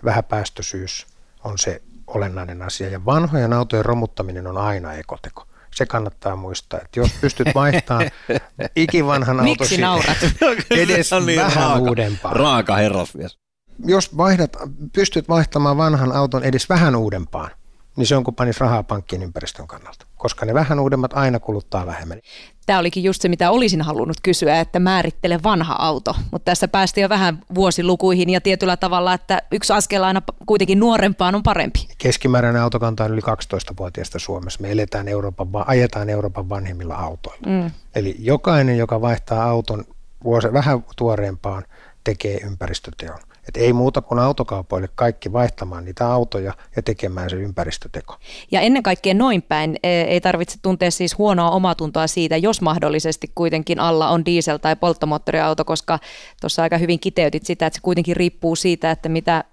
vähäpäästöisyys 0.05 1.07
on 1.45 1.59
se 1.59 1.83
olennainen 2.07 2.63
asia. 2.63 2.89
Ja 2.89 3.05
vanhojen 3.05 3.53
autojen 3.53 3.85
romuttaminen 3.85 4.47
on 4.47 4.59
aina 4.59 4.93
ekoteko. 4.93 5.47
Se 5.75 5.87
kannattaa 5.87 6.37
muistaa, 6.37 6.81
että 6.81 7.01
jos 7.01 7.11
pystyt 7.21 7.49
vaihtamaan 7.55 8.11
ikivanhan 8.77 9.41
autosi 9.41 9.81
edes 10.71 11.11
niin 11.27 11.41
vähän 11.41 11.57
raaka, 11.57 11.79
uudempaan. 11.79 12.37
Raaka 12.37 12.77
herrasmies. 12.77 13.39
Jos 13.85 14.17
vaihdat, 14.17 14.57
pystyt 14.93 15.29
vaihtamaan 15.29 15.77
vanhan 15.77 16.13
auton 16.13 16.45
edes 16.45 16.69
vähän 16.69 16.97
uudempaan, 16.97 17.51
niin 17.97 18.07
se 18.07 18.17
on 18.17 18.25
kuin 18.25 18.35
panisi 18.35 18.61
rahaa 18.61 18.83
pankkiin 18.83 19.23
ympäristön 19.23 19.67
kannalta, 19.67 20.07
koska 20.17 20.47
ne 20.47 20.55
vähän 20.55 20.81
uudemmat 20.81 21.13
aina 21.15 21.39
kuluttaa 21.39 21.87
vähemmän. 21.87 22.19
Tämä 22.67 22.79
olikin 22.79 23.05
just 23.05 23.23
se, 23.23 23.29
mitä 23.29 23.51
olisin 23.51 23.83
halunnut 23.83 24.17
kysyä, 24.23 24.61
että 24.61 24.79
määrittele 24.79 25.43
vanha 25.43 25.77
auto. 25.79 26.15
Mutta 26.31 26.45
tässä 26.45 26.69
päästiin 26.69 27.03
jo 27.03 27.09
vähän 27.09 27.43
vuosilukuihin 27.55 28.31
ja 28.31 28.41
tietyllä 28.41 28.77
tavalla, 28.77 29.13
että 29.15 29.43
yksi 29.53 29.73
askel 29.73 30.05
aina 30.05 30.23
kuitenkin 30.47 30.81
nuorempaan 30.81 31.35
on 31.35 31.43
parempi. 31.43 31.89
Keskimääräinen 31.99 32.63
autokanta 32.63 33.05
on 33.05 33.13
yli 33.13 33.21
12-vuotiaista 33.21 34.19
Suomessa. 34.19 34.61
Me 34.63 34.73
eletään 34.73 35.09
Euroopan, 35.09 35.49
ajetaan 35.67 36.11
Euroopan 36.11 36.49
vanhimmilla 36.49 36.95
autoilla. 36.95 37.47
Mm. 37.47 37.71
Eli 37.95 38.17
jokainen, 38.19 38.79
joka 38.79 39.01
vaihtaa 39.01 39.45
auton 39.45 39.85
vuosi, 40.25 40.53
vähän 40.53 40.85
tuoreempaan, 40.97 41.65
tekee 42.05 42.41
ympäristöteon. 42.41 43.19
Et 43.49 43.57
ei 43.57 43.73
muuta 43.73 44.03
kuin 44.03 44.19
autokaupoille 44.19 44.89
kaikki 44.95 45.33
vaihtamaan 45.33 45.85
niitä 45.85 46.07
autoja 46.07 46.53
ja 46.77 46.83
tekemään 46.83 47.31
se 47.31 47.37
ympäristöteko. 47.37 48.17
Ja 48.51 48.61
ennen 48.61 48.83
kaikkea 48.83 49.15
noin 49.15 49.43
päin 49.43 49.77
e, 49.83 50.03
ei 50.03 50.21
tarvitse 50.21 50.59
tuntea 50.63 50.91
siis 50.91 51.19
huonoa 51.19 51.51
omatuntoa 51.51 52.07
siitä, 52.07 52.37
jos 52.37 52.61
mahdollisesti 52.61 53.31
kuitenkin 53.35 53.81
alla 53.81 54.09
on 54.09 54.21
diesel- 54.21 54.59
tai 54.63 54.77
polttomoottoriauto, 54.77 55.65
koska 55.65 55.99
tuossa 56.41 56.63
aika 56.63 56.79
hyvin 56.79 57.01
kiteytit 57.01 57.47
sitä, 57.47 57.67
että 57.67 57.77
se 57.77 57.83
kuitenkin 57.83 58.17
riippuu 58.17 58.57
siitä, 58.57 58.91
että 58.91 59.09
mitä 59.09 59.45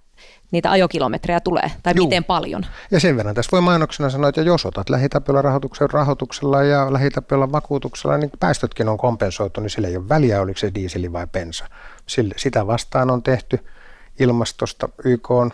niitä 0.52 0.72
ajokilometrejä 0.72 1.40
tulee, 1.40 1.72
tai 1.84 1.94
Juu. 1.96 2.06
miten 2.06 2.24
paljon. 2.24 2.66
Ja 2.92 3.00
sen 3.00 3.18
verran 3.18 3.36
tässä 3.36 3.52
voi 3.52 3.62
mainoksena 3.62 4.10
sanoa, 4.10 4.30
että 4.30 4.42
jos 4.42 4.66
otat 4.66 4.90
lähitapiolla 4.90 5.42
rahoituksen 5.42 5.90
rahoituksella 5.90 6.64
ja 6.64 6.94
lähitapiolla 6.94 7.52
vakuutuksella, 7.52 8.18
niin 8.18 8.32
päästötkin 8.40 8.90
on 8.90 8.98
kompensoitu, 8.98 9.62
niin 9.62 9.70
sillä 9.70 9.88
ei 9.88 9.98
ole 9.98 10.10
väliä, 10.10 10.42
oliko 10.42 10.60
se 10.60 10.72
diiseli 10.76 11.14
vai 11.14 11.28
bensa. 11.28 11.66
Sille, 12.08 12.34
sitä 12.38 12.68
vastaan 12.68 13.12
on 13.12 13.24
tehty 13.24 13.60
ilmastosta 14.20 14.90
YK 15.06 15.32
on 15.32 15.52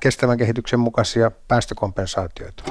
kestävän 0.00 0.38
kehityksen 0.38 0.80
mukaisia 0.80 1.30
päästökompensaatioita. 1.48 2.64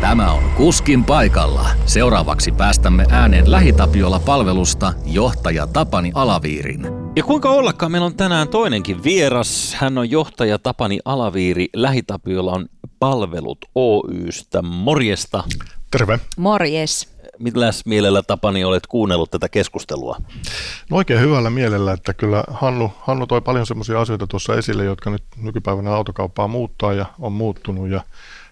Tämä 0.00 0.32
on 0.32 0.42
Kuskin 0.56 1.04
paikalla. 1.04 1.70
Seuraavaksi 1.86 2.52
päästämme 2.52 3.06
ääneen 3.10 3.50
Lähitapiola-palvelusta 3.50 4.92
johtaja 5.04 5.66
Tapani 5.66 6.12
Alaviirin. 6.14 6.86
Ja 7.16 7.22
kuinka 7.22 7.50
ollakaan, 7.50 7.92
meillä 7.92 8.06
on 8.06 8.16
tänään 8.16 8.48
toinenkin 8.48 9.04
vieras. 9.04 9.74
Hän 9.74 9.98
on 9.98 10.10
johtaja 10.10 10.58
Tapani 10.58 10.98
Alaviiri 11.04 11.68
Lähitapiola 11.74 12.52
on 12.52 12.66
palvelut 12.98 13.58
Oystä. 13.74 14.62
Morjesta. 14.62 15.44
Terve. 15.90 16.18
Morjes 16.36 17.09
millä 17.40 17.70
mielellä 17.86 18.22
Tapani 18.22 18.64
olet 18.64 18.86
kuunnellut 18.86 19.30
tätä 19.30 19.48
keskustelua? 19.48 20.16
No 20.90 20.96
oikein 20.96 21.20
hyvällä 21.20 21.50
mielellä, 21.50 21.92
että 21.92 22.14
kyllä 22.14 22.44
Hannu, 22.50 22.92
Hannu 23.00 23.26
toi 23.26 23.40
paljon 23.40 23.66
semmoisia 23.66 24.00
asioita 24.00 24.26
tuossa 24.26 24.54
esille, 24.54 24.84
jotka 24.84 25.10
nyt 25.10 25.22
nykypäivänä 25.36 25.94
autokauppaa 25.94 26.48
muuttaa 26.48 26.92
ja 26.92 27.06
on 27.18 27.32
muuttunut 27.32 27.88
ja, 27.88 28.04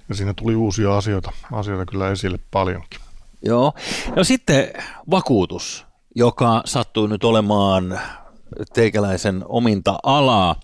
ja 0.08 0.14
siinä 0.14 0.34
tuli 0.34 0.54
uusia 0.54 0.96
asioita, 0.96 1.32
asioita 1.52 1.86
kyllä 1.86 2.10
esille 2.10 2.38
paljonkin. 2.50 3.00
Joo. 3.42 3.72
No 4.16 4.24
sitten 4.24 4.72
vakuutus, 5.10 5.86
joka 6.14 6.62
sattuu 6.64 7.06
nyt 7.06 7.24
olemaan 7.24 8.00
teikäläisen 8.72 9.44
ominta 9.48 9.98
alaa. 10.02 10.56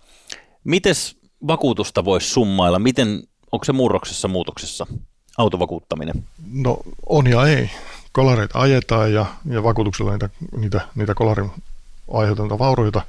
Mites 0.65 1.17
vakuutusta 1.47 2.05
voisi 2.05 2.29
summailla? 2.29 2.79
Miten, 2.79 3.23
onko 3.53 3.65
se 3.65 3.73
murroksessa 3.73 4.29
muutoksessa, 4.29 4.87
autovakuuttaminen? 5.39 6.25
No 6.53 6.79
on 7.07 7.27
ja 7.27 7.47
ei 7.47 7.71
kolareita 8.15 8.59
ajetaan 8.59 9.13
ja, 9.13 9.27
ja 9.45 9.63
vakuutuksella 9.63 10.13
niitä, 10.13 10.31
niitä, 10.57 10.81
niitä 10.95 11.15
kolarin 11.15 11.51
aiheuttamia 12.13 12.59
vaurioita, 12.59 13.03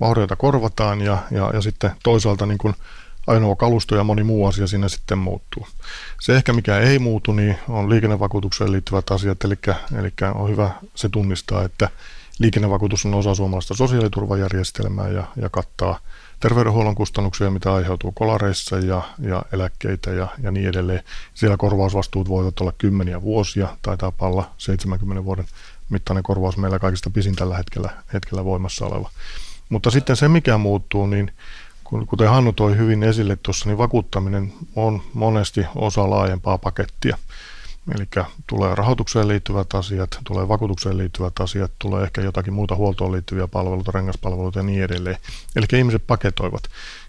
vaurioita 0.00 0.36
korvataan 0.36 1.00
ja, 1.00 1.18
ja, 1.30 1.50
ja 1.54 1.60
sitten 1.60 1.90
toisaalta 2.02 2.46
niin 2.46 2.58
kuin 2.58 2.74
ajoneuvokalusto 3.26 3.96
ja 3.96 4.04
moni 4.04 4.22
muu 4.22 4.46
asia 4.46 4.66
siinä 4.66 4.88
sitten 4.88 5.18
muuttuu. 5.18 5.66
Se 6.20 6.36
ehkä 6.36 6.52
mikä 6.52 6.78
ei 6.78 6.98
muutu, 6.98 7.32
niin 7.32 7.56
on 7.68 7.90
liikennevakuutukseen 7.90 8.72
liittyvät 8.72 9.10
asiat, 9.10 9.44
eli, 9.44 9.58
eli 9.98 10.12
on 10.34 10.50
hyvä 10.50 10.70
se 10.94 11.08
tunnistaa, 11.08 11.64
että 11.64 11.88
liikennevakuutus 12.38 13.06
on 13.06 13.14
osa 13.14 13.34
suomalaista 13.34 13.74
sosiaaliturvajärjestelmää 13.74 15.08
ja, 15.08 15.24
ja 15.36 15.48
kattaa 15.48 15.98
terveydenhuollon 16.40 16.94
kustannuksia, 16.94 17.50
mitä 17.50 17.74
aiheutuu 17.74 18.12
kolareissa 18.12 18.78
ja, 18.78 19.02
ja 19.18 19.42
eläkkeitä 19.52 20.10
ja, 20.10 20.28
ja 20.42 20.50
niin 20.50 20.68
edelleen. 20.68 21.02
Siellä 21.34 21.56
korvausvastuut 21.56 22.28
voivat 22.28 22.60
olla 22.60 22.72
kymmeniä 22.78 23.22
vuosia, 23.22 23.76
taitaa 23.82 24.12
olla 24.20 24.50
70 24.58 25.24
vuoden 25.24 25.46
mittainen 25.90 26.22
korvaus 26.22 26.56
meillä 26.56 26.78
kaikista 26.78 27.10
pisin 27.10 27.36
tällä 27.36 27.56
hetkellä, 27.56 27.90
hetkellä 28.12 28.44
voimassa 28.44 28.86
oleva. 28.86 29.10
Mutta 29.68 29.90
sitten 29.90 30.16
se, 30.16 30.28
mikä 30.28 30.58
muuttuu, 30.58 31.06
niin 31.06 31.32
kuten 32.06 32.28
Hannu 32.28 32.52
toi 32.52 32.76
hyvin 32.76 33.02
esille 33.02 33.38
tuossa, 33.42 33.68
niin 33.68 33.78
vakuuttaminen 33.78 34.52
on 34.76 35.02
monesti 35.14 35.66
osa 35.74 36.10
laajempaa 36.10 36.58
pakettia. 36.58 37.18
Eli 37.94 38.24
tulee 38.46 38.74
rahoitukseen 38.74 39.28
liittyvät 39.28 39.74
asiat, 39.74 40.10
tulee 40.24 40.48
vakuutukseen 40.48 40.98
liittyvät 40.98 41.32
asiat, 41.40 41.72
tulee 41.78 42.02
ehkä 42.02 42.20
jotakin 42.20 42.52
muuta 42.52 42.74
huoltoon 42.74 43.12
liittyviä 43.12 43.48
palveluita, 43.48 43.92
rengaspalveluita 43.92 44.58
ja 44.58 44.62
niin 44.62 44.82
edelleen. 44.82 45.16
Eli 45.56 45.66
ihmiset 45.78 46.06
paketoivat. 46.06 46.62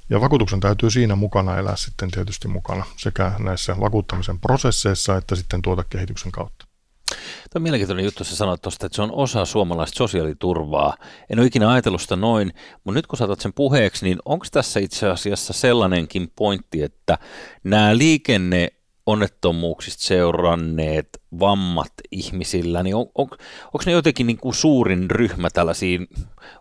Ja 0.10 0.22
vakuutuksen 0.22 0.60
täytyy 0.60 0.90
siinä 0.90 1.16
mukana 1.16 1.58
elää 1.58 1.76
sitten 1.76 2.12
tietysti 2.12 2.48
mukana 2.48 2.86
sekä 2.98 3.32
näissä 3.40 3.80
vakuuttamisen 3.80 4.40
prosesseissa 4.40 5.18
että 5.18 5.36
sitten 5.36 5.62
tuotekehityksen 5.62 6.32
kautta. 6.32 6.66
Tuo 7.12 7.60
on 7.60 7.62
mielenkiintoinen 7.62 8.06
juttu, 8.06 8.24
sä 8.24 8.36
sanoit 8.36 8.62
tuosta, 8.62 8.86
että 8.86 8.96
se 8.96 9.02
on 9.02 9.12
osa 9.12 9.46
suomalaista 9.46 9.98
sosiaaliturvaa. 9.98 10.98
En 11.30 11.40
ole 11.40 11.48
ikinä 11.48 11.72
ajatellut 11.72 12.02
sitä 12.02 12.16
noin, 12.16 12.54
mutta 12.84 12.98
nyt 12.98 13.08
kun 13.08 13.18
saatat 13.18 13.40
sen 13.40 13.54
puheeksi, 13.54 14.06
niin 14.06 14.18
onko 14.26 14.46
tässä 14.52 14.80
itse 14.80 15.10
asiassa 15.10 15.54
sellainenkin 15.54 16.32
pointti, 16.36 16.84
että 16.84 17.18
nämä 17.64 17.98
liikenne 17.98 18.70
onnettomuuksista 19.06 20.04
seuranneet 20.04 21.22
vammat 21.40 21.94
ihmisillä, 22.12 22.84
niin 22.84 22.96
on, 22.96 23.06
on, 23.16 23.28
onko 23.66 23.84
ne 23.86 23.92
jotenkin 23.92 24.28
niin 24.28 24.38
kuin 24.38 24.56
suurin 24.56 25.12
ryhmä 25.12 25.50
tällaisia, 25.50 26.00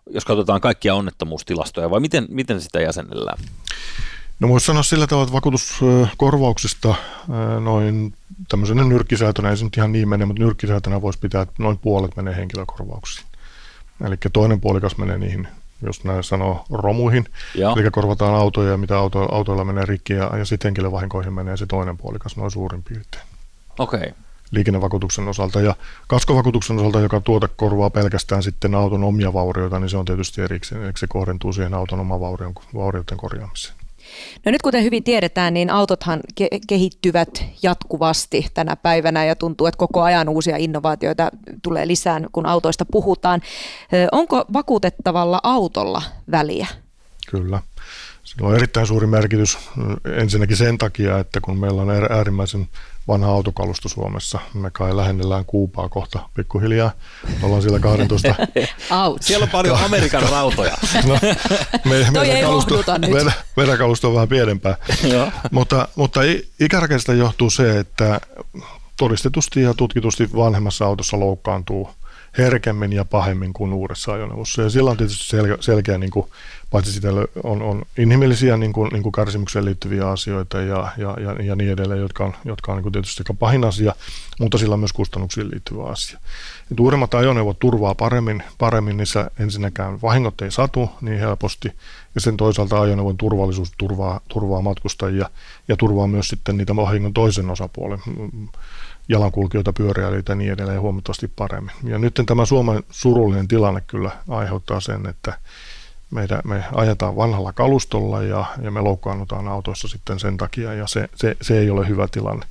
jos 0.09 0.25
katsotaan 0.25 0.61
kaikkia 0.61 0.95
onnettomuustilastoja, 0.95 1.89
vai 1.89 1.99
miten, 1.99 2.25
miten 2.29 2.61
sitä 2.61 2.81
jäsenellään? 2.81 3.37
No 4.39 4.49
voisi 4.49 4.65
sanoa 4.65 4.83
sillä 4.83 5.07
tavalla, 5.07 5.23
että 5.23 5.35
vakuutuskorvauksista 5.35 6.95
noin 7.59 8.13
tämmöisenä 8.49 8.83
nyrkkisäätönä, 8.83 9.49
ei 9.49 9.57
se 9.57 9.63
nyt 9.63 9.77
ihan 9.77 9.91
niin 9.91 10.09
mene, 10.09 10.25
mutta 10.25 10.43
nyrkkisäätönä 10.43 11.01
voisi 11.01 11.19
pitää, 11.19 11.41
että 11.41 11.53
noin 11.59 11.77
puolet 11.77 12.15
menee 12.15 12.35
henkilökorvauksiin. 12.35 13.27
Eli 14.05 14.15
toinen 14.33 14.61
puolikas 14.61 14.97
menee 14.97 15.17
niihin, 15.17 15.47
jos 15.81 16.03
näin 16.03 16.23
sanoo, 16.23 16.65
romuihin. 16.71 17.25
Joo. 17.55 17.75
Eli 17.79 17.91
korvataan 17.91 18.35
autoja, 18.35 18.77
mitä 18.77 18.97
auto, 18.97 19.35
autoilla 19.35 19.63
menee 19.63 19.85
rikki, 19.85 20.13
ja, 20.13 20.37
ja 20.37 20.45
sitten 20.45 20.67
henkilövahinkoihin 20.67 21.33
menee 21.33 21.57
se 21.57 21.65
toinen 21.65 21.97
puolikas, 21.97 22.37
noin 22.37 22.51
suurin 22.51 22.83
piirtein. 22.83 23.23
Okei. 23.79 23.99
Okay 23.99 24.11
liikennevakuutuksen 24.51 25.27
osalta. 25.27 25.61
Ja 25.61 25.75
kaskovakuutuksen 26.07 26.79
osalta, 26.79 26.99
joka 26.99 27.21
tuota 27.21 27.47
korvaa 27.47 27.89
pelkästään 27.89 28.43
sitten 28.43 28.75
auton 28.75 29.03
omia 29.03 29.33
vaurioita, 29.33 29.79
niin 29.79 29.89
se 29.89 29.97
on 29.97 30.05
tietysti 30.05 30.41
erikseen, 30.41 30.83
eli 30.83 30.91
se 30.97 31.07
kohdentuu 31.07 31.53
siihen 31.53 31.73
auton 31.73 31.99
oman 31.99 32.19
vaurioiden 32.73 33.17
korjaamiseen. 33.17 33.80
No 34.45 34.51
nyt 34.51 34.61
kuten 34.61 34.83
hyvin 34.83 35.03
tiedetään, 35.03 35.53
niin 35.53 35.69
autothan 35.69 36.19
ke- 36.41 36.59
kehittyvät 36.67 37.45
jatkuvasti 37.63 38.47
tänä 38.53 38.75
päivänä 38.75 39.25
ja 39.25 39.35
tuntuu, 39.35 39.67
että 39.67 39.77
koko 39.77 40.01
ajan 40.01 40.29
uusia 40.29 40.57
innovaatioita 40.57 41.29
tulee 41.63 41.87
lisään, 41.87 42.27
kun 42.31 42.45
autoista 42.45 42.85
puhutaan. 42.85 43.41
Onko 44.11 44.45
vakuutettavalla 44.53 45.39
autolla 45.43 46.01
väliä? 46.31 46.67
Kyllä. 47.31 47.61
Sillä 48.31 48.47
on 48.47 48.55
erittäin 48.55 48.87
suuri 48.87 49.07
merkitys 49.07 49.57
ensinnäkin 50.17 50.57
sen 50.57 50.77
takia, 50.77 51.19
että 51.19 51.41
kun 51.41 51.59
meillä 51.59 51.81
on 51.81 51.89
äärimmäisen 51.89 52.69
vanha 53.07 53.31
autokalusto 53.31 53.89
Suomessa. 53.89 54.39
Me 54.53 54.71
kai 54.71 54.95
lähennellään 54.97 55.45
kuupaa 55.45 55.89
kohta 55.89 56.19
pikkuhiljaa. 56.33 56.91
Ollaan 57.43 57.61
siellä 57.61 57.79
12. 57.79 58.35
Siellä 59.21 59.43
on 59.43 59.49
paljon 59.49 59.77
Amerikan 59.83 60.23
rautoja. 60.29 60.77
no, 61.05 61.19
me, 61.85 62.07
Toi 62.13 62.29
ei 62.29 62.43
kalusto, 62.43 62.83
meidän, 63.55 63.77
kalusto 63.77 64.07
on 64.07 64.13
vähän 64.13 64.29
pienempää. 64.29 64.75
mutta, 65.51 65.87
mutta 65.95 66.19
ikärakenteesta 66.59 67.13
johtuu 67.13 67.49
se, 67.49 67.79
että 67.79 68.21
todistetusti 68.97 69.61
ja 69.61 69.73
tutkitusti 69.73 70.29
vanhemmassa 70.35 70.85
autossa 70.85 71.19
loukkaantuu 71.19 71.89
herkemmin 72.37 72.93
ja 72.93 73.05
pahemmin 73.05 73.53
kuin 73.53 73.73
uudessa 73.73 74.13
ajoneuvossa. 74.13 74.61
Ja 74.61 74.69
sillä 74.69 74.91
on 74.91 74.97
tietysti 74.97 75.27
selkeä, 75.27 75.57
selkeä 75.59 75.97
niin 75.97 76.11
kuin 76.11 76.27
paitsi 76.71 76.91
sitä 76.91 77.07
on, 77.43 77.61
on 77.61 77.81
inhimillisiä 77.97 78.57
niin 78.57 78.73
kuin, 78.73 78.89
niin 78.93 79.03
kuin 79.03 79.13
kärsimykseen 79.13 79.65
liittyviä 79.65 80.09
asioita 80.09 80.61
ja, 80.61 80.91
ja, 80.97 81.17
ja, 81.19 81.43
ja 81.43 81.55
niin 81.55 81.71
edelleen, 81.71 81.99
jotka 81.99 82.25
on, 82.25 82.33
jotka 82.45 82.71
on 82.71 82.75
niin 82.75 82.83
kuin 82.83 82.93
tietysti 82.93 83.21
aika 83.21 83.33
pahin 83.33 83.63
asia, 83.63 83.95
mutta 84.39 84.57
sillä 84.57 84.73
on 84.73 84.79
myös 84.79 84.93
kustannuksiin 84.93 85.51
liittyvä 85.51 85.83
asia. 85.83 86.19
Et 86.71 86.79
uudemmat 86.79 87.13
ajoneuvot 87.13 87.59
turvaa 87.59 87.95
paremmin, 87.95 88.43
paremmin, 88.57 88.97
niissä 88.97 89.31
ensinnäkään 89.39 90.01
vahingot 90.01 90.41
ei 90.41 90.51
satu 90.51 90.89
niin 91.01 91.19
helposti, 91.19 91.71
ja 92.15 92.21
sen 92.21 92.37
toisaalta 92.37 92.81
ajoneuvon 92.81 93.17
turvallisuus 93.17 93.71
turvaa, 93.77 94.19
turvaa 94.27 94.61
matkustajia 94.61 95.29
ja 95.67 95.77
turvaa 95.77 96.07
myös 96.07 96.27
sitten 96.27 96.57
niitä 96.57 96.75
vahingon 96.75 97.13
toisen 97.13 97.49
osapuolen 97.49 97.99
jalankulkijoita, 99.09 99.73
pyöräilijöitä 99.73 100.31
ja 100.31 100.35
niin 100.35 100.51
edelleen 100.51 100.81
huomattavasti 100.81 101.31
paremmin. 101.35 101.75
Ja 101.83 101.99
nyt 101.99 102.21
tämä 102.25 102.45
Suomen 102.45 102.83
surullinen 102.89 103.47
tilanne 103.47 103.81
kyllä 103.87 104.11
aiheuttaa 104.29 104.79
sen, 104.79 105.05
että 105.05 105.33
meidän, 106.11 106.41
me 106.43 106.63
ajetaan 106.73 107.15
vanhalla 107.15 107.53
kalustolla 107.53 108.23
ja, 108.23 108.45
ja 108.61 108.71
me 108.71 108.81
loukkaannutaan 108.81 109.47
autoissa 109.47 109.87
sitten 109.87 110.19
sen 110.19 110.37
takia 110.37 110.73
ja 110.73 110.87
se, 110.87 111.09
se, 111.15 111.37
se 111.41 111.59
ei 111.59 111.69
ole 111.69 111.87
hyvä 111.87 112.07
tilanne. 112.07 112.45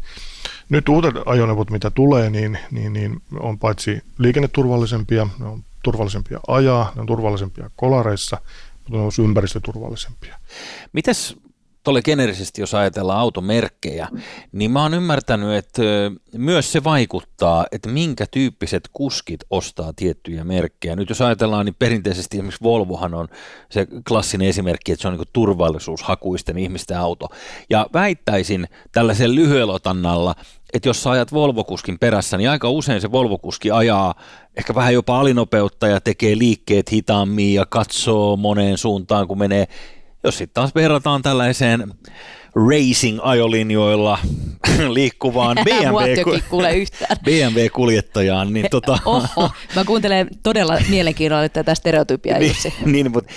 Nyt 0.69 0.89
uudet 0.89 1.15
ajoneuvot, 1.27 1.71
mitä 1.71 1.91
tulee, 1.91 2.31
niin, 2.31 2.59
niin, 2.71 2.93
niin 2.93 3.23
on 3.41 3.59
paitsi 3.59 4.03
liikenneturvallisempia, 4.19 5.27
ne 5.39 5.47
on 5.47 5.65
turvallisempia 5.83 6.41
ajaa, 6.49 6.93
ne 6.95 7.01
on 7.01 7.07
turvallisempia 7.07 7.71
kolareissa, 7.77 8.39
mutta 8.75 8.91
ne 8.93 8.97
on 8.97 9.03
myös 9.03 9.19
ympäristöturvallisempia. 9.19 10.39
Mites 10.93 11.37
tuolle 11.85 12.03
generisesti, 12.03 12.63
jos 12.63 12.75
ajatellaan 12.75 13.19
automerkkejä, 13.19 14.09
niin 14.53 14.71
mä 14.71 14.83
oon 14.83 14.95
ymmärtänyt, 14.95 15.55
että 15.55 15.83
myös 16.37 16.73
se 16.73 16.85
vaikuttaa, 16.85 17.67
että 17.73 17.89
minkä 17.89 18.27
tyyppiset 18.31 18.89
kuskit 18.93 19.41
ostaa 19.51 19.93
tiettyjä 19.97 20.45
merkkejä. 20.45 20.97
Nyt 20.97 21.09
jos 21.09 21.21
ajatellaan, 21.21 21.67
niin 21.67 21.77
perinteisesti 21.79 22.37
esimerkiksi 22.37 22.65
Volvohan 22.65 23.15
on 23.15 23.29
se 23.71 23.87
klassinen 24.09 24.49
esimerkki, 24.49 24.93
että 24.93 25.03
se 25.03 25.09
on 25.09 25.15
niin 25.15 25.29
turvallisuushakuisten 25.33 26.59
ihmisten 26.59 26.99
auto. 26.99 27.29
Ja 27.71 27.87
väittäisin 27.93 28.67
tällaisen 28.93 29.35
lyhyelotannalla, 29.35 30.35
että 30.73 30.89
jos 30.89 31.03
sä 31.03 31.11
ajat 31.11 31.33
Volvokuskin 31.33 31.99
perässä, 31.99 32.37
niin 32.37 32.51
aika 32.51 32.71
usein 32.71 33.01
se 33.01 33.13
Volvokuski 33.13 33.71
ajaa 33.71 34.15
ehkä 34.57 34.75
vähän 34.75 34.95
jopa 34.95 35.21
alinopeutta 35.21 35.89
ja 35.89 36.01
tekee 36.01 36.39
liikkeet 36.39 36.93
hitaammin 36.93 37.55
ja 37.55 37.67
katsoo 37.67 38.37
moneen 38.37 38.79
suuntaan, 38.79 39.29
kun 39.29 39.39
menee 39.39 39.69
jos 40.25 40.39
sitten 40.39 40.55
taas 40.55 40.75
verrataan 40.75 41.23
tällaiseen 41.23 41.95
racing-ajolinjoilla 42.57 44.19
liikkuvaan 44.97 45.57
BMW-kuljettajaan, 47.25 48.53
niin 48.55 48.67
tota... 48.71 48.99
Oho, 49.05 49.51
mä 49.77 49.85
kuuntelen 49.85 50.29
todella 50.43 50.79
mielenkiinnolla 50.89 51.49
tätä 51.49 51.75
stereotypia. 51.75 52.39
niin, 52.39 52.55
niin, 52.93 53.11
mutta 53.11 53.33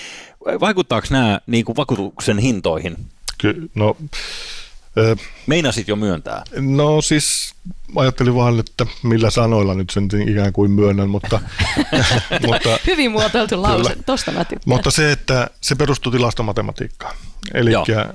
vaikuttaako 0.60 1.08
nämä 1.10 1.40
niin 1.48 1.66
kuin 1.66 1.76
vakuutuksen 1.76 2.38
hintoihin? 2.38 2.96
Ky- 3.38 3.70
no, 3.76 3.98
Meinasit 5.48 5.88
jo 5.88 5.96
myöntää? 5.96 6.44
No 6.60 7.02
siis 7.02 7.56
ajattelin 7.96 8.36
vaan, 8.36 8.60
että 8.60 8.86
millä 9.04 9.30
sanoilla 9.30 9.74
nyt 9.74 9.90
sen 9.90 10.08
ikään 10.30 10.54
kuin 10.54 10.72
myönnän, 10.72 11.10
mutta... 11.10 11.42
mutta 12.48 12.78
Hyvin 12.88 13.12
muotoiltu 13.12 13.62
lause, 13.62 13.96
tosta 14.06 14.32
mä 14.32 14.46
tykkään. 14.46 14.64
Mutta 14.66 14.92
se, 14.92 15.12
että 15.12 15.48
se 15.62 15.76
perustuu 15.76 16.12
tilastomatematiikkaan. 16.12 17.16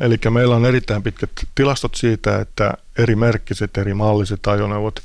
Eli 0.00 0.18
meillä 0.30 0.56
on 0.56 0.66
erittäin 0.66 1.02
pitkät 1.02 1.30
tilastot 1.54 1.94
siitä, 1.94 2.40
että 2.40 2.74
eri 2.98 3.16
merkkiset, 3.16 3.78
eri 3.78 3.94
malliset 3.94 4.46
ajoneuvot, 4.46 5.02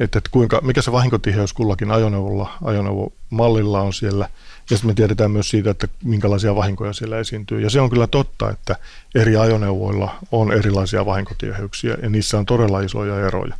että, 0.00 0.18
että 0.18 0.30
kuinka, 0.30 0.60
mikä 0.62 0.82
se 0.82 0.92
vahinkotiheys 0.92 1.52
kullakin 1.52 1.90
ajoneuvolla, 1.90 2.52
ajoneuvomallilla 2.64 3.80
on 3.80 3.92
siellä– 3.92 4.28
ja 4.70 4.76
sitten 4.76 4.90
me 4.90 4.94
tiedetään 4.94 5.30
myös 5.30 5.48
siitä, 5.48 5.70
että 5.70 5.88
minkälaisia 6.04 6.54
vahinkoja 6.54 6.92
siellä 6.92 7.18
esiintyy. 7.18 7.60
Ja 7.60 7.70
se 7.70 7.80
on 7.80 7.90
kyllä 7.90 8.06
totta, 8.06 8.50
että 8.50 8.76
eri 9.14 9.36
ajoneuvoilla 9.36 10.16
on 10.32 10.52
erilaisia 10.52 11.06
vahinkotieheyksiä 11.06 11.96
ja 12.02 12.10
niissä 12.10 12.38
on 12.38 12.46
todella 12.46 12.80
isoja 12.80 13.26
eroja. 13.26 13.54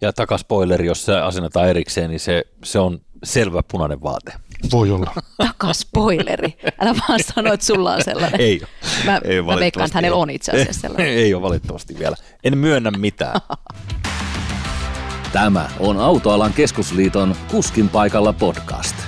Ja 0.00 0.12
takaspoileri, 0.12 0.86
jos 0.86 1.04
se 1.04 1.16
asennetaan 1.16 1.68
erikseen, 1.68 2.10
niin 2.10 2.20
se, 2.20 2.44
se 2.64 2.78
on 2.78 3.00
selvä 3.24 3.62
punainen 3.62 4.02
vaate. 4.02 4.32
Voi 4.72 4.90
olla. 4.90 5.12
Takaspoileri. 5.36 6.58
Älä 6.80 6.94
vaan 7.08 7.20
sano, 7.34 7.52
että 7.52 7.66
sulla 7.66 7.94
on 7.94 8.04
sellainen. 8.04 8.40
Ei 8.40 8.60
Mä, 9.04 9.20
ei 9.24 9.42
mä 9.42 9.56
veikkaan, 9.56 9.86
että 9.86 9.98
hänellä 9.98 10.16
on 10.16 10.30
itse 10.30 10.52
asiassa 10.52 10.80
sellainen. 10.80 11.12
Ei 11.18 11.34
ole 11.34 11.42
valitettavasti 11.42 11.98
vielä. 11.98 12.16
En 12.44 12.58
myönnä 12.58 12.90
mitään. 12.90 13.40
Tämä 15.32 15.68
on 15.78 16.00
Autoalan 16.00 16.52
keskusliiton 16.52 17.36
Kuskin 17.50 17.88
paikalla 17.88 18.32
podcast. 18.32 19.07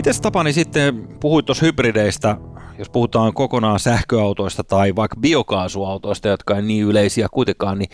Miten 0.00 0.22
Tapani 0.22 0.52
sitten, 0.52 1.08
puhuit 1.20 1.46
tuossa 1.46 1.66
hybrideistä, 1.66 2.36
jos 2.78 2.88
puhutaan 2.88 3.34
kokonaan 3.34 3.80
sähköautoista 3.80 4.64
tai 4.64 4.96
vaikka 4.96 5.16
biokaasuautoista, 5.20 6.28
jotka 6.28 6.56
ei 6.56 6.62
niin 6.62 6.84
yleisiä 6.84 7.28
kuitenkaan, 7.30 7.78
niin 7.78 7.90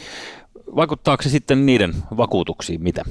vaikuttaako 0.76 1.22
se 1.22 1.28
sitten 1.28 1.66
niiden 1.66 1.94
vakuutuksiin 2.16 2.82
mitä? 2.82 3.04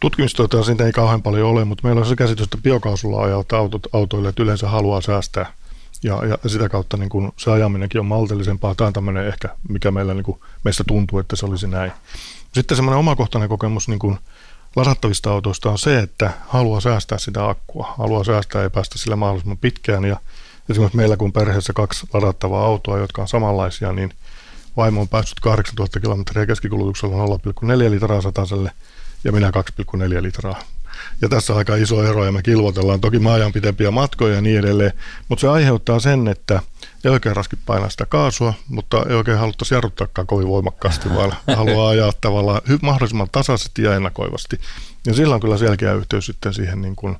Tutkimustyötä 0.00 0.62
siitä 0.62 0.86
ei 0.86 0.92
kauhean 0.92 1.22
paljon 1.22 1.50
ole, 1.50 1.64
mutta 1.64 1.86
meillä 1.86 2.00
on 2.00 2.06
se 2.06 2.16
käsitys, 2.16 2.44
että 2.44 2.58
biokaasulla 2.62 3.22
ajavat 3.22 3.52
autot, 3.52 3.86
autoille, 3.92 4.28
että 4.28 4.42
yleensä 4.42 4.68
haluaa 4.68 5.00
säästää 5.00 5.52
ja, 6.02 6.20
ja 6.24 6.48
sitä 6.48 6.68
kautta 6.68 6.96
niin 6.96 7.08
kuin 7.08 7.32
se 7.36 7.50
ajaminenkin 7.50 8.00
on 8.00 8.06
maltillisempaa. 8.06 8.74
Tämä 8.74 8.86
on 8.86 8.92
tämmöinen 8.92 9.26
ehkä, 9.26 9.48
mikä 9.68 9.90
meillä 9.90 10.14
niin 10.14 10.24
kuin, 10.24 10.40
meistä 10.64 10.84
tuntuu, 10.86 11.18
että 11.18 11.36
se 11.36 11.46
olisi 11.46 11.66
näin. 11.66 11.92
Sitten 12.54 12.76
semmoinen 12.76 12.98
omakohtainen 12.98 13.48
kokemus 13.48 13.88
niin 13.88 13.98
kuin 13.98 14.18
ladattavista 14.76 15.30
autoista 15.30 15.70
on 15.70 15.78
se, 15.78 15.98
että 15.98 16.30
haluaa 16.48 16.80
säästää 16.80 17.18
sitä 17.18 17.48
akkua, 17.48 17.94
haluaa 17.98 18.24
säästää 18.24 18.62
ja 18.62 18.70
päästä 18.70 18.98
sillä 18.98 19.16
mahdollisimman 19.16 19.58
pitkään. 19.58 20.04
Ja 20.04 20.16
esimerkiksi 20.70 20.96
meillä 20.96 21.16
kun 21.16 21.32
perheessä 21.32 21.72
kaksi 21.72 22.06
ladattavaa 22.12 22.66
autoa, 22.66 22.98
jotka 22.98 23.22
on 23.22 23.28
samanlaisia, 23.28 23.92
niin 23.92 24.12
vaimo 24.76 25.00
on 25.00 25.08
päässyt 25.08 25.40
8000 25.40 26.00
kilometriä 26.00 26.46
keskikulutuksella 26.46 27.26
0,4 27.86 27.90
litraa 27.90 28.20
sataselle 28.20 28.70
ja 29.24 29.32
minä 29.32 29.50
2,4 29.50 30.22
litraa 30.22 30.60
ja 31.22 31.28
tässä 31.28 31.52
on 31.52 31.58
aika 31.58 31.76
iso 31.76 32.04
ero 32.04 32.24
ja 32.24 32.32
me 32.32 32.42
kilvoitellaan. 32.42 33.00
Toki 33.00 33.18
mä 33.18 33.32
ajan 33.32 33.52
pitempiä 33.52 33.90
matkoja 33.90 34.34
ja 34.34 34.40
niin 34.40 34.58
edelleen, 34.58 34.92
mutta 35.28 35.40
se 35.40 35.48
aiheuttaa 35.48 36.00
sen, 36.00 36.28
että 36.28 36.62
ei 37.04 37.10
oikein 37.10 37.36
raski 37.36 37.56
painaa 37.66 37.90
sitä 37.90 38.06
kaasua, 38.06 38.54
mutta 38.68 39.06
ei 39.08 39.14
oikein 39.14 39.38
haluttaisi 39.38 39.74
jarruttaakaan 39.74 40.26
kovin 40.26 40.48
voimakkaasti, 40.48 41.14
vaan 41.14 41.34
haluaa 41.56 41.88
ajaa 41.88 42.12
tavallaan 42.20 42.60
mahdollisimman 42.82 43.28
tasaisesti 43.32 43.82
ja 43.82 43.96
ennakoivasti. 43.96 44.60
Ja 45.06 45.14
sillä 45.14 45.34
on 45.34 45.40
kyllä 45.40 45.58
selkeä 45.58 45.94
yhteys 45.94 46.26
sitten 46.26 46.54
siihen 46.54 46.82
niin 46.82 46.96
kuin 46.96 47.16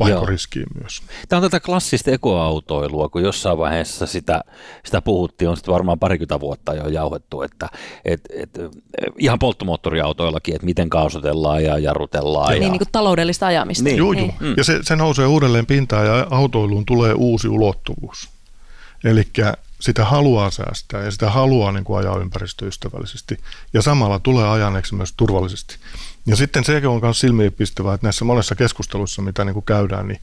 vahinkoriskiin 0.00 0.66
myös. 0.80 1.02
Tämä 1.28 1.38
on 1.38 1.50
tätä 1.50 1.60
klassista 1.60 2.10
ekoautoilua, 2.10 3.08
kun 3.08 3.22
jossain 3.22 3.58
vaiheessa 3.58 4.06
sitä, 4.06 4.40
sitä 4.84 5.02
puhuttiin, 5.02 5.48
on 5.48 5.56
sitten 5.56 5.74
varmaan 5.74 5.98
parikymmentä 5.98 6.40
vuotta 6.40 6.74
jo 6.74 6.88
jauhettu, 6.88 7.42
että 7.42 7.68
et, 8.04 8.20
et, 8.34 8.50
ihan 9.18 9.38
polttomoottoriautoillakin, 9.38 10.54
että 10.54 10.64
miten 10.64 10.90
kaasutellaan 10.90 11.64
ja 11.64 11.78
jarrutellaan. 11.78 12.54
Ja, 12.54 12.60
niin, 12.60 12.72
niin 12.72 12.78
kuin 12.78 12.88
taloudellista 12.92 13.46
ajamista. 13.46 13.84
Niin. 13.84 13.96
Joo, 13.96 14.12
niin. 14.12 14.34
Mm. 14.40 14.54
Ja 14.56 14.64
se, 14.64 14.78
se 14.82 14.96
nousee 14.96 15.26
uudelleen 15.26 15.66
pintaan 15.66 16.06
ja 16.06 16.26
autoiluun 16.30 16.86
tulee 16.86 17.14
uusi 17.14 17.48
ulottuvuus. 17.48 18.28
Eli 19.04 19.26
sitä 19.80 20.04
haluaa 20.04 20.50
säästää 20.50 21.04
ja 21.04 21.10
sitä 21.10 21.30
haluaa 21.30 21.72
niin 21.72 21.84
kuin 21.84 21.98
ajaa 21.98 22.18
ympäristöystävällisesti 22.18 23.38
ja 23.72 23.82
samalla 23.82 24.18
tulee 24.18 24.48
ajaneeksi 24.48 24.94
myös 24.94 25.12
turvallisesti. 25.16 25.76
Ja 26.26 26.36
sitten 26.36 26.64
se 26.64 26.82
on 26.88 27.00
myös 27.02 27.20
silmiinpistävää, 27.20 27.94
että 27.94 28.06
näissä 28.06 28.24
monessa 28.24 28.54
keskustelussa, 28.54 29.22
mitä 29.22 29.44
niin 29.44 29.54
kuin 29.54 29.64
käydään, 29.64 30.08
niin 30.08 30.20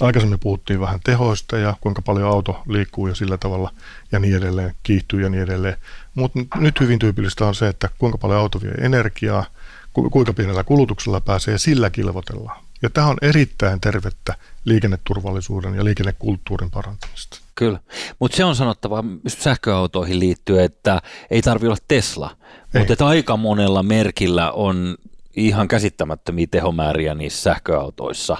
aikaisemmin 0.00 0.38
puhuttiin 0.38 0.80
vähän 0.80 1.00
tehoista 1.04 1.58
ja 1.58 1.74
kuinka 1.80 2.02
paljon 2.02 2.28
auto 2.28 2.62
liikkuu 2.68 3.06
ja 3.06 3.14
sillä 3.14 3.36
tavalla 3.38 3.72
ja 4.12 4.18
niin 4.18 4.36
edelleen, 4.36 4.74
kiihtyy 4.82 5.22
ja 5.22 5.28
niin 5.28 5.42
edelleen. 5.42 5.76
Mutta 6.14 6.38
nyt 6.56 6.80
hyvin 6.80 6.98
tyypillistä 6.98 7.46
on 7.46 7.54
se, 7.54 7.68
että 7.68 7.88
kuinka 7.98 8.18
paljon 8.18 8.40
auto 8.40 8.60
vie 8.62 8.70
energiaa, 8.70 9.44
kuinka 9.92 10.32
pienellä 10.32 10.64
kulutuksella 10.64 11.20
pääsee 11.20 11.52
ja 11.52 11.58
sillä 11.58 11.90
kilvotellaan. 11.90 12.62
Ja 12.82 12.90
tämä 12.90 13.06
on 13.06 13.16
erittäin 13.22 13.80
tervettä 13.80 14.34
liikenneturvallisuuden 14.64 15.74
ja 15.74 15.84
liikennekulttuurin 15.84 16.70
parantamista. 16.70 17.38
Kyllä, 17.54 17.80
mutta 18.18 18.36
se 18.36 18.44
on 18.44 18.56
sanottava 18.56 19.04
sähköautoihin 19.28 20.20
liittyen, 20.20 20.64
että 20.64 21.02
ei 21.30 21.42
tarvitse 21.42 21.66
olla 21.66 21.76
Tesla, 21.88 22.36
mutta 22.78 23.06
aika 23.06 23.36
monella 23.36 23.82
merkillä 23.82 24.52
on 24.52 24.96
ihan 25.36 25.68
käsittämättömiä 25.68 26.46
tehomääriä 26.50 27.14
niissä 27.14 27.42
sähköautoissa. 27.42 28.36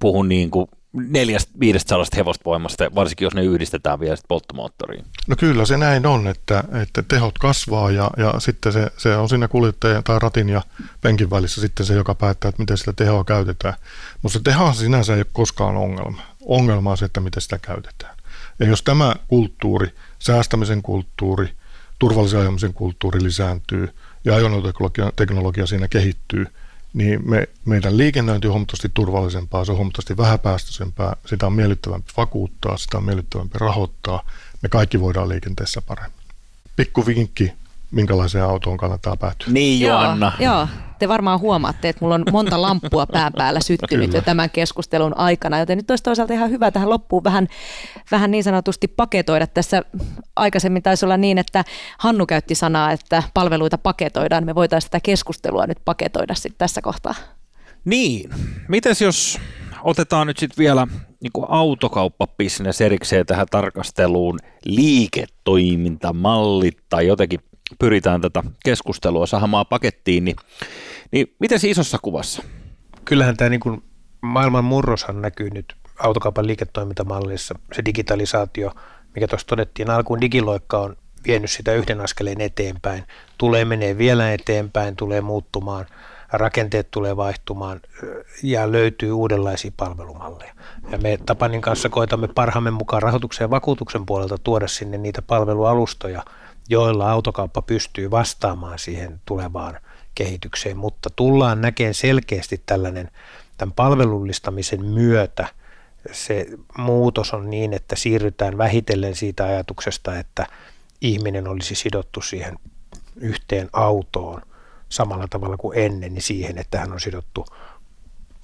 Puhun 0.00 0.28
niin 0.28 0.50
kuin 0.50 0.66
neljästä, 0.92 1.52
viidestä 1.60 1.88
sadasta 1.88 2.16
hevosta 2.16 2.44
voimasta, 2.44 2.94
varsinkin 2.94 3.26
jos 3.26 3.34
ne 3.34 3.44
yhdistetään 3.44 4.00
vielä 4.00 4.16
polttomoottoriin. 4.28 5.04
No 5.28 5.36
kyllä 5.36 5.66
se 5.66 5.76
näin 5.76 6.06
on, 6.06 6.26
että, 6.26 6.64
että 6.82 7.02
tehot 7.02 7.38
kasvaa 7.38 7.90
ja, 7.90 8.10
ja 8.16 8.34
sitten 8.38 8.72
se, 8.72 8.90
se 8.96 9.16
on 9.16 9.28
siinä 9.28 9.48
kuljettajan 9.48 10.04
tai 10.04 10.18
ratin 10.18 10.48
ja 10.48 10.62
penkin 11.00 11.30
välissä 11.30 11.60
sitten 11.60 11.86
se, 11.86 11.94
joka 11.94 12.14
päättää, 12.14 12.48
että 12.48 12.62
miten 12.62 12.78
sitä 12.78 12.92
tehoa 12.92 13.24
käytetään. 13.24 13.74
Mutta 14.22 14.38
se 14.38 14.44
teho 14.44 14.72
sinänsä 14.72 15.14
ei 15.14 15.18
ole 15.18 15.26
koskaan 15.32 15.76
ongelma. 15.76 16.22
Ongelma 16.40 16.90
on 16.90 16.98
se, 16.98 17.04
että 17.04 17.20
miten 17.20 17.42
sitä 17.42 17.58
käytetään. 17.58 18.16
Ja 18.58 18.66
jos 18.66 18.82
tämä 18.82 19.14
kulttuuri, 19.28 19.88
säästämisen 20.18 20.82
kulttuuri, 20.82 21.48
turvallisen 21.98 22.40
ajamisen 22.40 22.74
kulttuuri 22.74 23.22
lisääntyy– 23.22 23.88
ja 24.24 24.34
ajoneuvoteknologia 24.34 25.12
teknologia 25.16 25.66
siinä 25.66 25.88
kehittyy, 25.88 26.46
niin 26.92 27.30
me, 27.30 27.48
meidän 27.64 27.98
liikennöinti 27.98 28.46
on 28.46 28.52
huomattavasti 28.52 28.90
turvallisempaa, 28.94 29.64
se 29.64 29.72
on 29.72 29.76
huomattavasti 29.76 30.16
vähäpäästöisempää, 30.16 31.16
sitä 31.26 31.46
on 31.46 31.52
miellyttävämpi 31.52 32.12
vakuuttaa, 32.16 32.76
sitä 32.76 32.98
on 32.98 33.04
miellyttävämpi 33.04 33.58
rahoittaa, 33.58 34.26
me 34.62 34.68
kaikki 34.68 35.00
voidaan 35.00 35.28
liikenteessä 35.28 35.82
paremmin. 35.82 36.20
Pikku 36.76 37.06
vinkki 37.06 37.52
minkälaiseen 37.92 38.44
autoon 38.44 38.76
kannattaa 38.76 39.16
päätyä. 39.16 39.52
Niin 39.52 39.86
Joanna. 39.86 40.32
Joo, 40.40 40.54
joo. 40.54 40.68
Te 40.98 41.08
varmaan 41.08 41.40
huomaatte, 41.40 41.88
että 41.88 42.04
mulla 42.04 42.14
on 42.14 42.24
monta 42.32 42.62
lamppua 42.62 43.06
pään 43.06 43.32
päällä 43.32 43.60
syttynyt 43.60 44.12
jo 44.12 44.22
tämän 44.22 44.50
keskustelun 44.50 45.18
aikana, 45.18 45.58
joten 45.58 45.78
nyt 45.78 45.90
olisi 45.90 46.04
toisaalta 46.04 46.34
ihan 46.34 46.50
hyvä 46.50 46.70
tähän 46.70 46.90
loppuun 46.90 47.24
vähän, 47.24 47.48
vähän 48.10 48.30
niin 48.30 48.44
sanotusti 48.44 48.88
paketoida. 48.88 49.46
Tässä 49.46 49.82
aikaisemmin 50.36 50.82
taisi 50.82 51.04
olla 51.04 51.16
niin, 51.16 51.38
että 51.38 51.64
Hannu 51.98 52.26
käytti 52.26 52.54
sanaa, 52.54 52.92
että 52.92 53.22
palveluita 53.34 53.78
paketoidaan. 53.78 54.46
Me 54.46 54.54
voitaisiin 54.54 54.90
tätä 54.90 55.02
keskustelua 55.02 55.66
nyt 55.66 55.78
paketoida 55.84 56.34
sitten 56.34 56.58
tässä 56.58 56.82
kohtaa. 56.82 57.14
Niin. 57.84 58.30
Mites 58.68 59.00
jos 59.00 59.38
otetaan 59.84 60.26
nyt 60.26 60.38
sitten 60.38 60.62
vielä 60.62 60.86
niin 61.20 61.32
autokauppabisnes 61.48 62.80
erikseen 62.80 63.26
tähän 63.26 63.46
tarkasteluun, 63.50 64.38
liiketoimintamallit 64.64 66.78
tai 66.88 67.06
jotenkin 67.06 67.40
pyritään 67.78 68.20
tätä 68.20 68.42
keskustelua 68.64 69.26
saamaan 69.26 69.66
pakettiin, 69.66 70.24
niin, 70.24 70.36
niin 71.10 71.34
miten 71.38 71.60
se 71.60 71.68
isossa 71.68 71.98
kuvassa? 72.02 72.42
Kyllähän 73.04 73.36
tämä 73.36 73.50
niin 73.50 73.60
kuin 73.60 73.82
maailman 74.20 74.64
murroshan 74.64 75.22
näkyy 75.22 75.50
nyt 75.50 75.74
autokaupan 75.98 76.46
liiketoimintamallissa. 76.46 77.54
Se 77.72 77.84
digitalisaatio, 77.84 78.72
mikä 79.14 79.28
tuossa 79.28 79.46
todettiin, 79.46 79.90
alkuun 79.90 80.20
digiloikka 80.20 80.78
on 80.78 80.96
vienyt 81.26 81.50
sitä 81.50 81.72
yhden 81.72 82.00
askeleen 82.00 82.40
eteenpäin, 82.40 83.04
tulee 83.38 83.64
menee 83.64 83.98
vielä 83.98 84.32
eteenpäin, 84.32 84.96
tulee 84.96 85.20
muuttumaan, 85.20 85.86
rakenteet 86.32 86.90
tulee 86.90 87.16
vaihtumaan 87.16 87.80
ja 88.42 88.72
löytyy 88.72 89.12
uudenlaisia 89.12 89.70
palvelumalleja. 89.76 90.54
Ja 90.90 90.98
me 90.98 91.18
Tapanin 91.26 91.60
kanssa 91.60 91.88
koetamme 91.88 92.28
parhaamme 92.28 92.70
mukaan 92.70 93.02
rahoituksen 93.02 93.44
ja 93.44 93.50
vakuutuksen 93.50 94.06
puolelta 94.06 94.38
tuoda 94.38 94.68
sinne 94.68 94.98
niitä 94.98 95.22
palvelualustoja, 95.22 96.24
joilla 96.68 97.10
autokauppa 97.10 97.62
pystyy 97.62 98.10
vastaamaan 98.10 98.78
siihen 98.78 99.20
tulevaan 99.24 99.78
kehitykseen, 100.14 100.76
mutta 100.76 101.10
tullaan 101.16 101.60
näkemään 101.60 101.94
selkeästi 101.94 102.62
tällainen 102.66 103.10
tämän 103.58 103.72
palvelullistamisen 103.72 104.84
myötä. 104.84 105.48
Se 106.12 106.46
muutos 106.78 107.34
on 107.34 107.50
niin, 107.50 107.72
että 107.72 107.96
siirrytään 107.96 108.58
vähitellen 108.58 109.14
siitä 109.14 109.44
ajatuksesta, 109.44 110.18
että 110.18 110.46
ihminen 111.00 111.48
olisi 111.48 111.74
sidottu 111.74 112.20
siihen 112.20 112.58
yhteen 113.16 113.68
autoon 113.72 114.42
samalla 114.88 115.28
tavalla 115.30 115.56
kuin 115.56 115.78
ennen, 115.78 116.14
niin 116.14 116.22
siihen, 116.22 116.58
että 116.58 116.80
hän 116.80 116.92
on 116.92 117.00
sidottu 117.00 117.46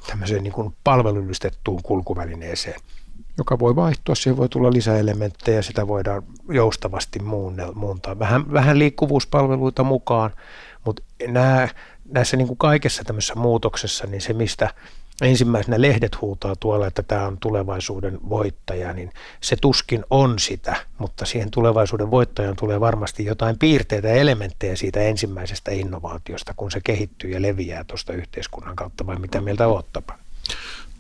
tämmöiseen 0.07 0.43
niin 0.43 0.53
kuin 0.53 0.77
palvelullistettuun 0.85 1.83
kulkuvälineeseen 1.83 2.81
joka 3.39 3.59
voi 3.59 3.77
vaihtua, 3.77 4.15
siihen 4.15 4.37
voi 4.37 4.49
tulla 4.49 4.73
lisäelementtejä, 4.73 5.63
sitä 5.63 5.89
voidaan 5.89 6.23
joustavasti 6.49 7.19
muuntaa. 7.75 8.19
Vähän, 8.19 8.53
vähän 8.53 8.79
liikkuvuuspalveluita 8.79 9.85
mukaan, 9.85 10.31
mutta 10.85 11.03
nämä, 11.29 11.69
näissä 12.05 12.37
niin 12.37 12.49
kuin 12.49 12.59
kaikessa 12.59 13.05
tämmöisessä 13.05 13.35
muutoksessa, 13.35 14.07
niin 14.07 14.21
se 14.21 14.33
mistä 14.33 14.71
ensimmäisenä 15.23 15.81
lehdet 15.81 16.21
huutaa 16.21 16.57
tuolla, 16.57 16.87
että 16.87 17.03
tämä 17.03 17.27
on 17.27 17.39
tulevaisuuden 17.39 18.19
voittaja, 18.29 18.93
niin 18.93 19.11
se 19.41 19.57
tuskin 19.61 20.05
on 20.11 20.39
sitä, 20.39 20.77
mutta 20.99 21.27
siihen 21.27 21.51
tulevaisuuden 21.51 22.11
voittajan 22.11 22.57
tulee 22.57 22.81
varmasti 22.81 23.25
jotain 23.25 23.59
piirteitä 23.59 24.09
ja 24.09 24.15
elementtejä 24.15 24.77
siitä 24.77 25.01
ensimmäisestä 25.01 25.71
innovaatiosta, 25.71 26.55
kun 26.57 26.71
se 26.71 26.81
kehittyy 26.85 27.31
ja 27.31 27.43
leviää 27.43 27.85
tuosta 27.85 28.13
yhteiskunnan 28.13 28.77
kautta, 28.77 29.07
vai 29.07 29.19
mitä 29.19 29.41
mieltä 29.41 29.69
ottapa? 29.69 30.19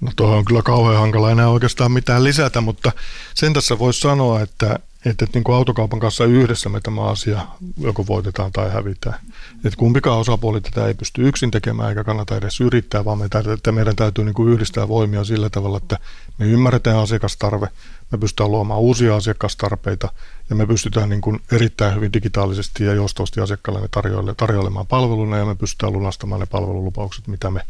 No 0.00 0.12
tuohon 0.16 0.38
on 0.38 0.44
kyllä 0.44 0.62
kauhean 0.62 1.00
hankala 1.00 1.30
enää 1.30 1.48
oikeastaan 1.48 1.92
mitään 1.92 2.24
lisätä, 2.24 2.60
mutta 2.60 2.92
sen 3.34 3.52
tässä 3.52 3.78
voisi 3.78 4.00
sanoa, 4.00 4.40
että, 4.40 4.78
että, 5.04 5.24
että 5.24 5.26
niin 5.34 5.44
kuin 5.44 5.56
autokaupan 5.56 6.00
kanssa 6.00 6.24
yhdessä 6.24 6.68
me 6.68 6.80
tämä 6.80 7.04
asia 7.04 7.46
joko 7.78 8.06
voitetaan 8.06 8.52
tai 8.52 8.70
hävitään. 8.70 9.20
Että 9.64 9.76
kumpikaan 9.76 10.18
osapuoli 10.18 10.60
tätä 10.60 10.86
ei 10.86 10.94
pysty 10.94 11.28
yksin 11.28 11.50
tekemään 11.50 11.88
eikä 11.88 12.04
kannata 12.04 12.36
edes 12.36 12.60
yrittää, 12.60 13.04
vaan 13.04 13.18
me 13.18 13.28
täytyy, 13.28 13.52
että 13.52 13.72
meidän 13.72 13.96
täytyy 13.96 14.24
niin 14.24 14.34
kuin 14.34 14.52
yhdistää 14.52 14.88
voimia 14.88 15.24
sillä 15.24 15.50
tavalla, 15.50 15.76
että 15.76 15.98
me 16.38 16.46
ymmärretään 16.46 16.98
asiakastarve, 16.98 17.68
me 18.12 18.18
pystytään 18.18 18.50
luomaan 18.50 18.80
uusia 18.80 19.16
asiakastarpeita 19.16 20.08
ja 20.50 20.56
me 20.56 20.66
pystytään 20.66 21.08
niin 21.08 21.20
kuin 21.20 21.40
erittäin 21.52 21.94
hyvin 21.94 22.12
digitaalisesti 22.12 22.84
ja 22.84 22.94
joustavasti 22.94 23.40
asiakkaalle 23.40 23.88
tarjoille, 23.90 24.34
tarjoilemaan 24.34 24.86
palveluna 24.86 25.36
ja 25.36 25.44
me 25.44 25.54
pystytään 25.54 25.92
lunastamaan 25.92 26.40
ne 26.40 26.46
palvelulupaukset, 26.46 27.26
mitä 27.26 27.50
me 27.50 27.60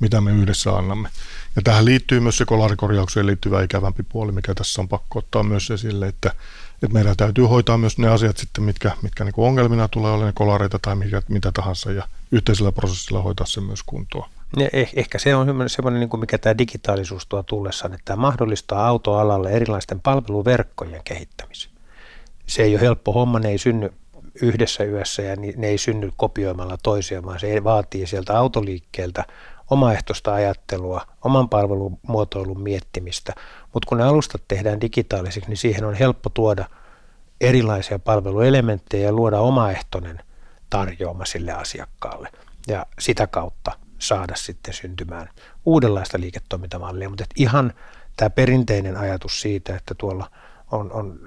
mitä 0.00 0.20
me 0.20 0.32
yhdessä 0.32 0.76
annamme. 0.76 1.08
Ja 1.56 1.62
tähän 1.62 1.84
liittyy 1.84 2.20
myös 2.20 2.36
se 2.36 2.44
kolarikorjaukseen 2.44 3.26
liittyvä 3.26 3.62
ikävämpi 3.62 4.02
puoli, 4.02 4.32
mikä 4.32 4.54
tässä 4.54 4.82
on 4.82 4.88
pakko 4.88 5.18
ottaa 5.18 5.42
myös 5.42 5.70
esille, 5.70 6.06
että, 6.06 6.32
että 6.82 6.94
meidän 6.94 7.16
täytyy 7.16 7.44
hoitaa 7.44 7.78
myös 7.78 7.98
ne 7.98 8.08
asiat 8.08 8.36
sitten, 8.36 8.64
mitkä, 8.64 8.92
mitkä 9.02 9.24
niin 9.24 9.34
ongelmina 9.36 9.88
tulee 9.88 10.24
ne 10.24 10.32
kolareita 10.32 10.78
tai 10.78 10.96
mikä, 10.96 11.22
mitä 11.28 11.52
tahansa 11.52 11.92
ja 11.92 12.08
yhteisellä 12.32 12.72
prosessilla 12.72 13.22
hoitaa 13.22 13.46
se 13.46 13.60
myös 13.60 13.82
kuntoon. 13.82 14.28
Ja 14.56 14.68
eh, 14.72 14.90
ehkä 14.96 15.18
se 15.18 15.34
on 15.34 15.70
semmoinen, 15.70 16.00
niin 16.00 16.20
mikä 16.20 16.38
tämä 16.38 16.58
digitaalisuus 16.58 17.26
tuo 17.26 17.42
tullessaan, 17.42 17.94
että 17.94 18.04
tämä 18.04 18.20
mahdollistaa 18.20 18.86
autoalalle 18.88 19.50
erilaisten 19.50 20.00
palveluverkkojen 20.00 21.00
kehittämisen. 21.04 21.70
Se 22.46 22.62
ei 22.62 22.74
ole 22.74 22.80
helppo 22.80 23.12
homma, 23.12 23.38
ne 23.38 23.48
ei 23.48 23.58
synny 23.58 23.92
yhdessä 24.42 24.84
yössä 24.84 25.22
ja 25.22 25.36
ne 25.36 25.66
ei 25.66 25.78
synny 25.78 26.12
kopioimalla 26.16 26.78
toisia, 26.82 27.22
vaan 27.22 27.40
se 27.40 27.64
vaatii 27.64 28.06
sieltä 28.06 28.38
autoliikkeeltä 28.38 29.24
omaehtoista 29.70 30.34
ajattelua, 30.34 31.06
oman 31.24 31.48
palvelumuotoilun 31.48 32.60
miettimistä. 32.60 33.32
Mutta 33.72 33.88
kun 33.88 33.98
ne 33.98 34.04
alustat 34.04 34.42
tehdään 34.48 34.80
digitaalisiksi, 34.80 35.50
niin 35.50 35.56
siihen 35.56 35.84
on 35.84 35.94
helppo 35.94 36.30
tuoda 36.30 36.64
erilaisia 37.40 37.98
palveluelementtejä 37.98 39.06
ja 39.06 39.12
luoda 39.12 39.40
omaehtoinen 39.40 40.20
tarjoama 40.70 41.24
sille 41.24 41.52
asiakkaalle. 41.52 42.28
Ja 42.68 42.86
sitä 42.98 43.26
kautta 43.26 43.72
saada 43.98 44.34
sitten 44.36 44.74
syntymään 44.74 45.28
uudenlaista 45.64 46.20
liiketoimintamallia. 46.20 47.08
Mutta 47.08 47.24
ihan 47.36 47.72
tämä 48.16 48.30
perinteinen 48.30 48.96
ajatus 48.96 49.40
siitä, 49.40 49.76
että 49.76 49.94
tuolla 49.94 50.30
on, 50.72 50.92
on 50.92 51.18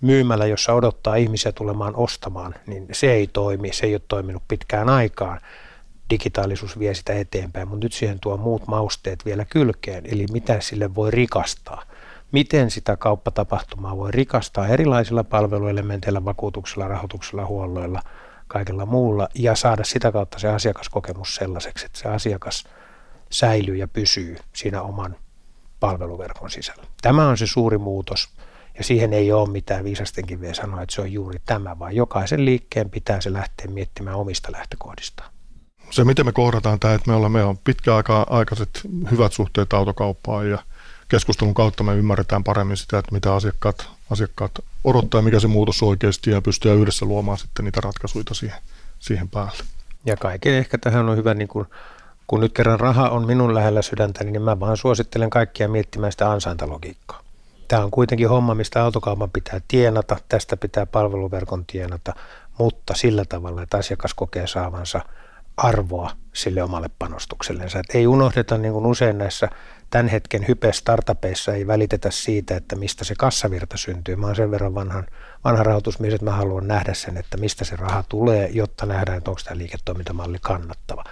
myymällä, 0.00 0.46
jossa 0.46 0.72
odottaa 0.72 1.14
ihmisiä 1.14 1.52
tulemaan 1.52 1.96
ostamaan, 1.96 2.54
niin 2.66 2.86
se 2.92 3.12
ei 3.12 3.26
toimi, 3.26 3.72
se 3.72 3.86
ei 3.86 3.94
ole 3.94 4.02
toiminut 4.08 4.42
pitkään 4.48 4.88
aikaan. 4.88 5.40
Digitaalisuus 6.10 6.78
vie 6.78 6.94
sitä 6.94 7.12
eteenpäin, 7.12 7.68
mutta 7.68 7.84
nyt 7.84 7.92
siihen 7.92 8.20
tuo 8.20 8.36
muut 8.36 8.66
mausteet 8.66 9.24
vielä 9.24 9.44
kylkeen, 9.44 10.04
eli 10.06 10.26
mitä 10.32 10.60
sille 10.60 10.94
voi 10.94 11.10
rikastaa. 11.10 11.82
Miten 12.32 12.70
sitä 12.70 12.96
kauppatapahtumaa 12.96 13.96
voi 13.96 14.10
rikastaa 14.10 14.68
erilaisilla 14.68 15.24
palveluelementeillä, 15.24 16.24
vakuutuksilla, 16.24 16.88
rahoituksilla, 16.88 17.46
huolloilla, 17.46 18.02
kaikella 18.48 18.86
muulla 18.86 19.28
ja 19.34 19.54
saada 19.54 19.84
sitä 19.84 20.12
kautta 20.12 20.38
se 20.38 20.48
asiakaskokemus 20.48 21.34
sellaiseksi, 21.34 21.86
että 21.86 21.98
se 21.98 22.08
asiakas 22.08 22.64
säilyy 23.30 23.76
ja 23.76 23.88
pysyy 23.88 24.36
siinä 24.52 24.82
oman 24.82 25.16
palveluverkon 25.80 26.50
sisällä. 26.50 26.84
Tämä 27.02 27.28
on 27.28 27.38
se 27.38 27.46
suuri 27.46 27.78
muutos 27.78 28.28
ja 28.78 28.84
siihen 28.84 29.12
ei 29.12 29.32
ole 29.32 29.50
mitään 29.50 29.84
viisastenkin 29.84 30.40
vielä 30.40 30.54
sanoa, 30.54 30.82
että 30.82 30.94
se 30.94 31.00
on 31.00 31.12
juuri 31.12 31.38
tämä, 31.46 31.78
vaan 31.78 31.96
jokaisen 31.96 32.44
liikkeen 32.44 32.90
pitää 32.90 33.20
se 33.20 33.32
lähteä 33.32 33.66
miettimään 33.66 34.16
omista 34.16 34.52
lähtökohdistaan. 34.52 35.32
Se, 35.90 36.04
miten 36.04 36.26
me 36.26 36.32
kohdataan 36.32 36.80
tämä, 36.80 36.94
että 36.94 37.10
me 37.10 37.16
ollaan, 37.16 37.32
me 37.32 37.44
on 37.44 37.58
pitkäaikaiset 37.58 38.80
hyvät 39.10 39.32
suhteet 39.32 39.72
autokauppaan 39.72 40.50
ja 40.50 40.58
keskustelun 41.08 41.54
kautta 41.54 41.84
me 41.84 41.94
ymmärretään 41.94 42.44
paremmin 42.44 42.76
sitä, 42.76 42.98
että 42.98 43.12
mitä 43.12 43.34
asiakkaat, 43.34 43.88
asiakkaat 44.10 44.52
odottaa, 44.84 45.22
mikä 45.22 45.40
se 45.40 45.46
muutos 45.46 45.82
oikeasti 45.82 46.30
ja 46.30 46.42
pystyy 46.42 46.74
yhdessä 46.74 47.06
luomaan 47.06 47.38
sitten 47.38 47.64
niitä 47.64 47.80
ratkaisuja 47.80 48.24
siihen, 48.32 48.58
siihen 48.98 49.28
päälle. 49.28 49.64
Ja 50.04 50.16
kaiken 50.16 50.54
ehkä 50.54 50.78
tähän 50.78 51.08
on 51.08 51.16
hyvä, 51.16 51.34
niin 51.34 51.48
kun, 51.48 51.66
kun 52.26 52.40
nyt 52.40 52.52
kerran 52.52 52.80
raha 52.80 53.08
on 53.08 53.26
minun 53.26 53.54
lähellä 53.54 53.82
sydäntä, 53.82 54.24
niin 54.24 54.42
mä 54.42 54.60
vaan 54.60 54.76
suosittelen 54.76 55.30
kaikkia 55.30 55.68
miettimään 55.68 56.12
sitä 56.12 56.30
ansaintalogiikkaa. 56.30 57.22
Tämä 57.68 57.84
on 57.84 57.90
kuitenkin 57.90 58.28
homma, 58.28 58.54
mistä 58.54 58.84
autokaupan 58.84 59.30
pitää 59.30 59.60
tienata, 59.68 60.16
tästä 60.28 60.56
pitää 60.56 60.86
palveluverkon 60.86 61.64
tienata, 61.66 62.14
mutta 62.58 62.94
sillä 62.94 63.24
tavalla, 63.24 63.62
että 63.62 63.76
asiakas 63.76 64.14
kokee 64.14 64.46
saavansa 64.46 65.00
arvoa 65.56 66.10
sille 66.32 66.62
omalle 66.62 66.90
panostuksellensa. 66.98 67.78
Et 67.78 67.94
ei 67.94 68.06
unohdeta 68.06 68.58
niin 68.58 68.72
kuin 68.72 68.86
usein 68.86 69.18
näissä 69.18 69.48
tämän 69.90 70.08
hetken 70.08 70.48
hype 70.48 70.72
startupeissa 70.72 71.54
ei 71.54 71.66
välitetä 71.66 72.10
siitä, 72.10 72.56
että 72.56 72.76
mistä 72.76 73.04
se 73.04 73.14
kassavirta 73.18 73.76
syntyy. 73.76 74.16
Mä 74.16 74.26
oon 74.26 74.36
sen 74.36 74.50
verran 74.50 74.74
vanhan, 74.74 75.06
vanha 75.44 75.62
rahoitusmies, 75.62 76.14
että 76.14 76.24
mä 76.24 76.32
haluan 76.32 76.68
nähdä 76.68 76.94
sen, 76.94 77.16
että 77.16 77.36
mistä 77.36 77.64
se 77.64 77.76
raha 77.76 78.04
tulee, 78.08 78.48
jotta 78.52 78.86
nähdään, 78.86 79.18
että 79.18 79.30
onko 79.30 79.40
tämä 79.44 79.58
liiketoimintamalli 79.58 80.38
kannattava. 80.40 81.04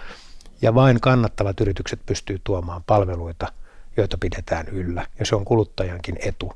Ja 0.61 0.75
vain 0.75 1.01
kannattavat 1.01 1.61
yritykset 1.61 1.99
pystyy 2.05 2.41
tuomaan 2.43 2.83
palveluita– 2.83 3.51
joita 3.99 4.17
pidetään 4.17 4.67
yllä. 4.67 5.07
Ja 5.19 5.25
se 5.25 5.35
on 5.35 5.45
kuluttajankin 5.45 6.17
etu. 6.19 6.53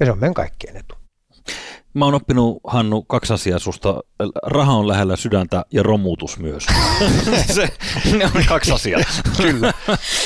Ja 0.00 0.06
se 0.06 0.12
on 0.12 0.18
meidän 0.18 0.34
kaikkien 0.34 0.76
etu. 0.76 0.94
Mä 1.94 2.04
oon 2.04 2.14
oppinut, 2.14 2.58
Hannu, 2.66 3.02
kaksi 3.02 3.32
asiaa 3.32 3.58
susta. 3.58 4.00
Raha 4.42 4.72
on 4.72 4.88
lähellä 4.88 5.16
sydäntä 5.16 5.64
ja 5.72 5.82
romutus 5.82 6.38
myös. 6.38 6.66
se, 7.54 7.68
ne 8.18 8.24
on 8.24 8.44
kaksi 8.48 8.72
asiaa. 8.72 9.00
Kyllä. 9.36 9.72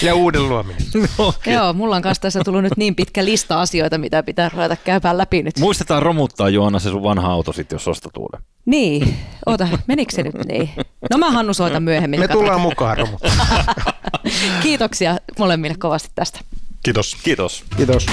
Ja 0.03 0.15
uuden 0.15 0.49
luominen. 0.49 0.83
okay. 1.19 1.53
Joo, 1.53 1.73
mulla 1.73 1.97
on 1.97 2.03
kanssa 2.03 2.23
tässä 2.23 2.41
tullut 2.45 2.63
nyt 2.63 2.77
niin 2.77 2.95
pitkä 2.95 3.25
lista 3.25 3.61
asioita, 3.61 3.99
mitä 3.99 4.23
pitää 4.23 4.49
ruveta 4.49 4.77
käymään 4.77 5.19
läpi 5.19 5.43
nyt. 5.43 5.59
Muistetaan 5.59 6.03
romuttaa, 6.03 6.49
Joona, 6.49 6.79
se 6.79 6.91
sun 6.91 7.03
vanha 7.03 7.33
auto 7.33 7.53
sitten, 7.53 7.77
jos 7.77 7.89
ostat 7.89 8.17
uuden. 8.17 8.41
Niin, 8.67 9.17
oota, 9.47 9.69
menikö 9.87 10.15
se 10.15 10.23
nyt 10.23 10.45
niin? 10.45 10.71
No 11.11 11.19
mä 11.19 11.31
Hannu 11.31 11.55
soitan 11.55 11.83
myöhemmin. 11.83 12.21
Me 12.21 12.29
tullaan 12.29 12.61
mukaan 12.61 12.99
romuttamaan. 12.99 13.65
Kiitoksia 14.63 15.17
molemmille 15.39 15.77
kovasti 15.79 16.11
tästä. 16.15 16.41
Kiitos. 16.83 17.17
Kiitos. 17.23 17.65
Kiitos. 17.77 18.07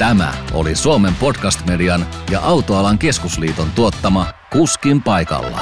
Tämä 0.00 0.32
oli 0.52 0.74
Suomen 0.74 1.14
podcast-median 1.14 2.06
ja 2.30 2.40
Autoalan 2.40 2.98
keskusliiton 2.98 3.70
tuottama 3.74 4.26
Kuskin 4.52 5.02
paikalla. 5.02 5.60